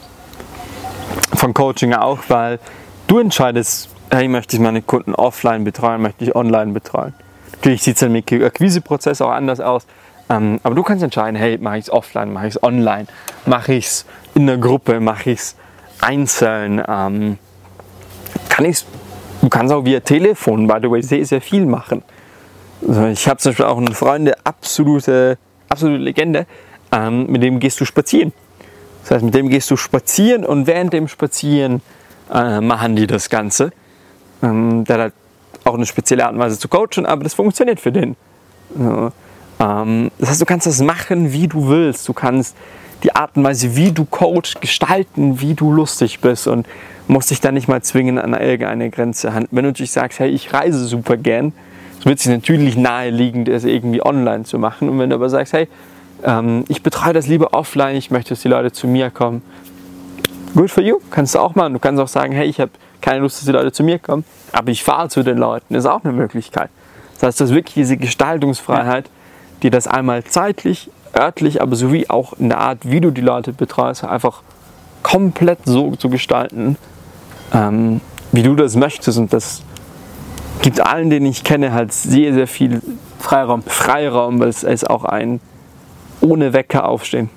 von 1.35 1.53
Coaching 1.53 1.93
auch, 1.93 2.19
weil 2.29 2.59
du 3.05 3.19
entscheidest, 3.19 3.89
hey, 4.09 4.27
möchte 4.27 4.55
ich 4.55 4.61
meine 4.61 4.81
Kunden 4.81 5.13
offline 5.13 5.63
betreuen, 5.63 6.01
möchte 6.01 6.23
ich 6.23 6.35
online 6.35 6.71
betreuen. 6.71 7.13
Natürlich 7.51 7.83
sieht 7.83 7.95
es 7.95 7.99
dann 7.99 8.13
dem 8.13 8.43
Akquiseprozess 8.43 9.21
auch 9.21 9.31
anders 9.31 9.59
aus. 9.59 9.85
Ähm, 10.29 10.59
aber 10.63 10.75
du 10.75 10.83
kannst 10.83 11.03
entscheiden, 11.03 11.35
hey, 11.35 11.57
mache 11.57 11.77
ich 11.77 11.85
es 11.85 11.89
offline, 11.89 12.33
mache 12.33 12.47
ich 12.47 12.55
es 12.55 12.63
online, 12.63 13.07
mache 13.45 13.73
ich 13.73 13.85
es 13.85 14.05
in 14.35 14.47
der 14.47 14.57
Gruppe, 14.57 14.99
mache 14.99 15.31
ich 15.31 15.39
es 15.39 15.55
einzeln. 16.01 16.83
Ähm, 16.87 17.37
kann 18.49 18.65
ich's, 18.65 18.85
du 19.41 19.49
kannst 19.49 19.73
auch 19.73 19.85
via 19.85 19.99
Telefon, 20.01 20.67
by 20.67 20.77
the 20.81 20.89
way, 20.89 21.01
sehr, 21.01 21.25
sehr 21.25 21.41
viel 21.41 21.65
machen. 21.65 22.03
Also 22.85 23.07
ich 23.07 23.27
habe 23.27 23.37
zum 23.37 23.51
Beispiel 23.51 23.65
auch 23.65 23.77
einen 23.77 23.93
Freund, 23.93 24.27
der 24.27 24.37
absolute, 24.43 25.37
absolute 25.69 26.03
Legende, 26.03 26.45
ähm, 26.91 27.27
mit 27.27 27.41
dem 27.41 27.59
gehst 27.59 27.79
du 27.79 27.85
spazieren. 27.85 28.33
Das 29.01 29.11
heißt, 29.11 29.23
mit 29.23 29.33
dem 29.33 29.49
gehst 29.49 29.71
du 29.71 29.77
spazieren 29.77 30.45
und 30.45 30.67
während 30.67 30.91
dem 30.91 31.07
Spazieren 31.07 31.81
äh, 32.33 32.59
machen 32.59 32.95
die 32.95 33.07
das 33.07 33.29
Ganze. 33.29 33.71
Ähm, 34.43 34.83
der 34.83 35.03
hat 35.03 35.13
auch 35.63 35.75
eine 35.75 35.85
spezielle 35.85 36.25
Art 36.25 36.33
und 36.33 36.39
Weise 36.39 36.59
zu 36.59 36.67
coachen, 36.67 37.05
aber 37.05 37.23
das 37.23 37.33
funktioniert 37.33 37.79
für 37.79 37.91
den. 37.91 38.15
Ja. 38.77 39.11
Ähm, 39.59 40.11
das 40.19 40.29
heißt, 40.29 40.41
du 40.41 40.45
kannst 40.45 40.67
das 40.67 40.81
machen, 40.81 41.31
wie 41.33 41.47
du 41.47 41.67
willst. 41.67 42.07
Du 42.07 42.13
kannst 42.13 42.55
die 43.03 43.15
Art 43.15 43.35
und 43.35 43.43
Weise, 43.43 43.75
wie 43.75 43.91
du 43.91 44.05
coach, 44.05 44.55
gestalten, 44.59 45.39
wie 45.41 45.53
du 45.53 45.71
lustig 45.71 46.19
bist 46.19 46.47
und 46.47 46.67
musst 47.07 47.29
dich 47.29 47.41
dann 47.41 47.53
nicht 47.53 47.67
mal 47.67 47.81
zwingen 47.81 48.17
an 48.17 48.33
irgendeine 48.33 48.89
Grenze. 48.89 49.31
Wenn 49.51 49.63
du 49.63 49.69
natürlich 49.69 49.91
sagst, 49.91 50.19
hey, 50.19 50.29
ich 50.29 50.53
reise 50.53 50.85
super 50.85 51.15
gern, 51.15 51.53
es 51.99 52.05
wird 52.05 52.19
sich 52.19 52.31
natürlich 52.31 52.75
naheliegen, 52.75 53.45
das 53.45 53.63
irgendwie 53.63 54.03
online 54.03 54.43
zu 54.43 54.59
machen. 54.59 54.89
Und 54.89 54.99
wenn 54.99 55.09
du 55.09 55.15
aber 55.15 55.29
sagst, 55.29 55.53
hey, 55.53 55.67
ähm, 56.23 56.65
ich 56.67 56.83
betreue 56.83 57.13
das 57.13 57.27
lieber 57.27 57.53
offline, 57.53 57.95
ich 57.95 58.11
möchte, 58.11 58.29
dass 58.29 58.41
die 58.41 58.47
Leute 58.47 58.71
zu 58.71 58.87
mir 58.87 59.09
kommen, 59.09 59.41
good 60.55 60.71
for 60.71 60.83
you, 60.83 60.99
kannst 61.11 61.35
du 61.35 61.39
auch 61.39 61.55
machen. 61.55 61.73
Du 61.73 61.79
kannst 61.79 62.01
auch 62.01 62.07
sagen, 62.07 62.33
hey, 62.33 62.47
ich 62.47 62.59
habe 62.59 62.71
keine 63.01 63.19
Lust, 63.19 63.37
dass 63.37 63.45
die 63.45 63.51
Leute 63.51 63.71
zu 63.71 63.83
mir 63.83 63.99
kommen, 63.99 64.23
aber 64.51 64.69
ich 64.69 64.83
fahre 64.83 65.09
zu 65.09 65.23
den 65.23 65.37
Leuten, 65.37 65.75
ist 65.75 65.85
auch 65.85 66.03
eine 66.03 66.13
Möglichkeit. 66.13 66.69
Das 67.15 67.23
heißt, 67.23 67.41
das 67.41 67.49
ist 67.49 67.55
wirklich 67.55 67.75
diese 67.75 67.97
Gestaltungsfreiheit, 67.97 69.09
die 69.63 69.69
das 69.69 69.87
einmal 69.87 70.23
zeitlich, 70.23 70.89
örtlich, 71.15 71.61
aber 71.61 71.75
sowie 71.75 72.09
auch 72.09 72.33
in 72.33 72.49
der 72.49 72.59
Art, 72.59 72.79
wie 72.83 73.01
du 73.01 73.11
die 73.11 73.21
Leute 73.21 73.53
betreust, 73.53 74.03
einfach 74.03 74.41
komplett 75.03 75.59
so 75.65 75.95
zu 75.95 76.09
gestalten, 76.09 76.77
ähm, 77.53 78.01
wie 78.31 78.43
du 78.43 78.55
das 78.55 78.75
möchtest. 78.75 79.17
Und 79.17 79.33
das 79.33 79.63
gibt 80.61 80.85
allen, 80.85 81.09
den 81.09 81.25
ich 81.25 81.43
kenne, 81.43 81.73
halt 81.73 81.93
sehr, 81.93 82.33
sehr 82.33 82.47
viel 82.47 82.81
Freiraum. 83.19 83.63
Freiraum, 83.63 84.39
weil 84.39 84.49
es 84.49 84.63
ist 84.63 84.89
auch 84.89 85.05
ein 85.05 85.39
ohne 86.21 86.53
Wecker 86.53 86.87
aufstehen. 86.87 87.29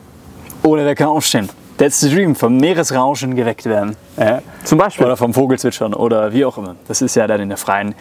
Ohne 0.63 0.85
Wecker 0.85 1.09
aufstehen. 1.09 1.49
That's 1.79 2.01
the 2.01 2.15
dream. 2.15 2.35
Vom 2.35 2.59
Meeresrauschen 2.59 3.35
geweckt 3.35 3.65
werden. 3.65 3.97
Ja. 4.19 4.43
Zum 4.65 4.79
Beispiel. 4.79 5.07
Oder 5.07 5.17
vom 5.17 5.33
Vogelzwitschern 5.33 5.95
oder 5.95 6.33
wie 6.33 6.45
auch 6.45 6.59
immer. 6.59 6.77
Das 6.89 7.01
ist 7.01 7.15
ja 7.15 7.27
dann 7.27 7.41
in 7.41 7.49
der 7.49 7.59
freien, 7.59 7.95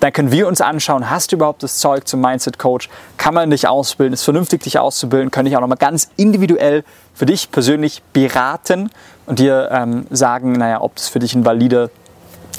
Dann 0.06 0.14
können 0.14 0.32
wir 0.32 0.48
uns 0.48 0.62
anschauen, 0.62 1.10
hast 1.10 1.32
du 1.32 1.38
überhaupt 1.38 1.64
das 1.64 1.80
Zeug 1.80 2.08
zum 2.08 2.22
Mindset 2.22 2.60
Coach? 2.60 2.90
Kann 3.18 3.34
man 3.34 3.50
dich 3.50 3.68
ausbilden? 3.68 4.14
Ist 4.14 4.22
vernünftig, 4.22 4.62
dich 4.62 4.78
auszubilden? 4.78 5.32
Können 5.32 5.46
dich 5.46 5.58
auch 5.58 5.62
nochmal 5.62 5.80
ganz 5.80 6.12
individuell 6.16 6.84
für 7.16 7.26
dich 7.26 7.50
persönlich 7.50 8.04
beraten 8.14 8.92
und 9.26 9.40
dir 9.40 9.68
ähm, 9.72 10.06
sagen, 10.12 10.52
naja, 10.52 10.82
ob 10.82 10.96
das 10.96 11.08
für 11.08 11.18
dich 11.18 11.34
ein 11.34 11.44
valider 11.44 11.90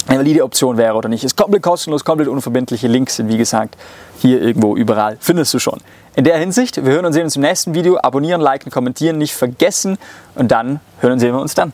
eine 0.08 0.18
valide 0.18 0.42
Option 0.42 0.76
wäre 0.76 0.94
oder 0.94 1.08
nicht. 1.08 1.22
Ist 1.22 1.36
komplett 1.36 1.62
kostenlos, 1.62 2.04
komplett 2.04 2.26
unverbindliche 2.26 2.88
Links 2.88 3.14
sind 3.14 3.28
wie 3.28 3.38
gesagt 3.38 3.76
hier 4.18 4.42
irgendwo 4.42 4.74
überall 4.74 5.16
findest 5.20 5.54
du 5.54 5.60
schon. 5.60 5.78
In 6.16 6.24
der 6.24 6.38
Hinsicht, 6.38 6.84
wir 6.84 6.92
hören 6.94 7.06
und 7.06 7.12
sehen 7.12 7.24
uns 7.24 7.36
im 7.36 7.42
nächsten 7.42 7.74
Video. 7.74 7.96
Abonnieren, 8.02 8.40
liken, 8.40 8.72
kommentieren 8.72 9.18
nicht 9.18 9.34
vergessen 9.34 9.98
und 10.34 10.50
dann 10.50 10.80
hören 10.98 11.12
und 11.12 11.20
sehen 11.20 11.32
wir 11.32 11.40
uns 11.40 11.54
dann. 11.54 11.72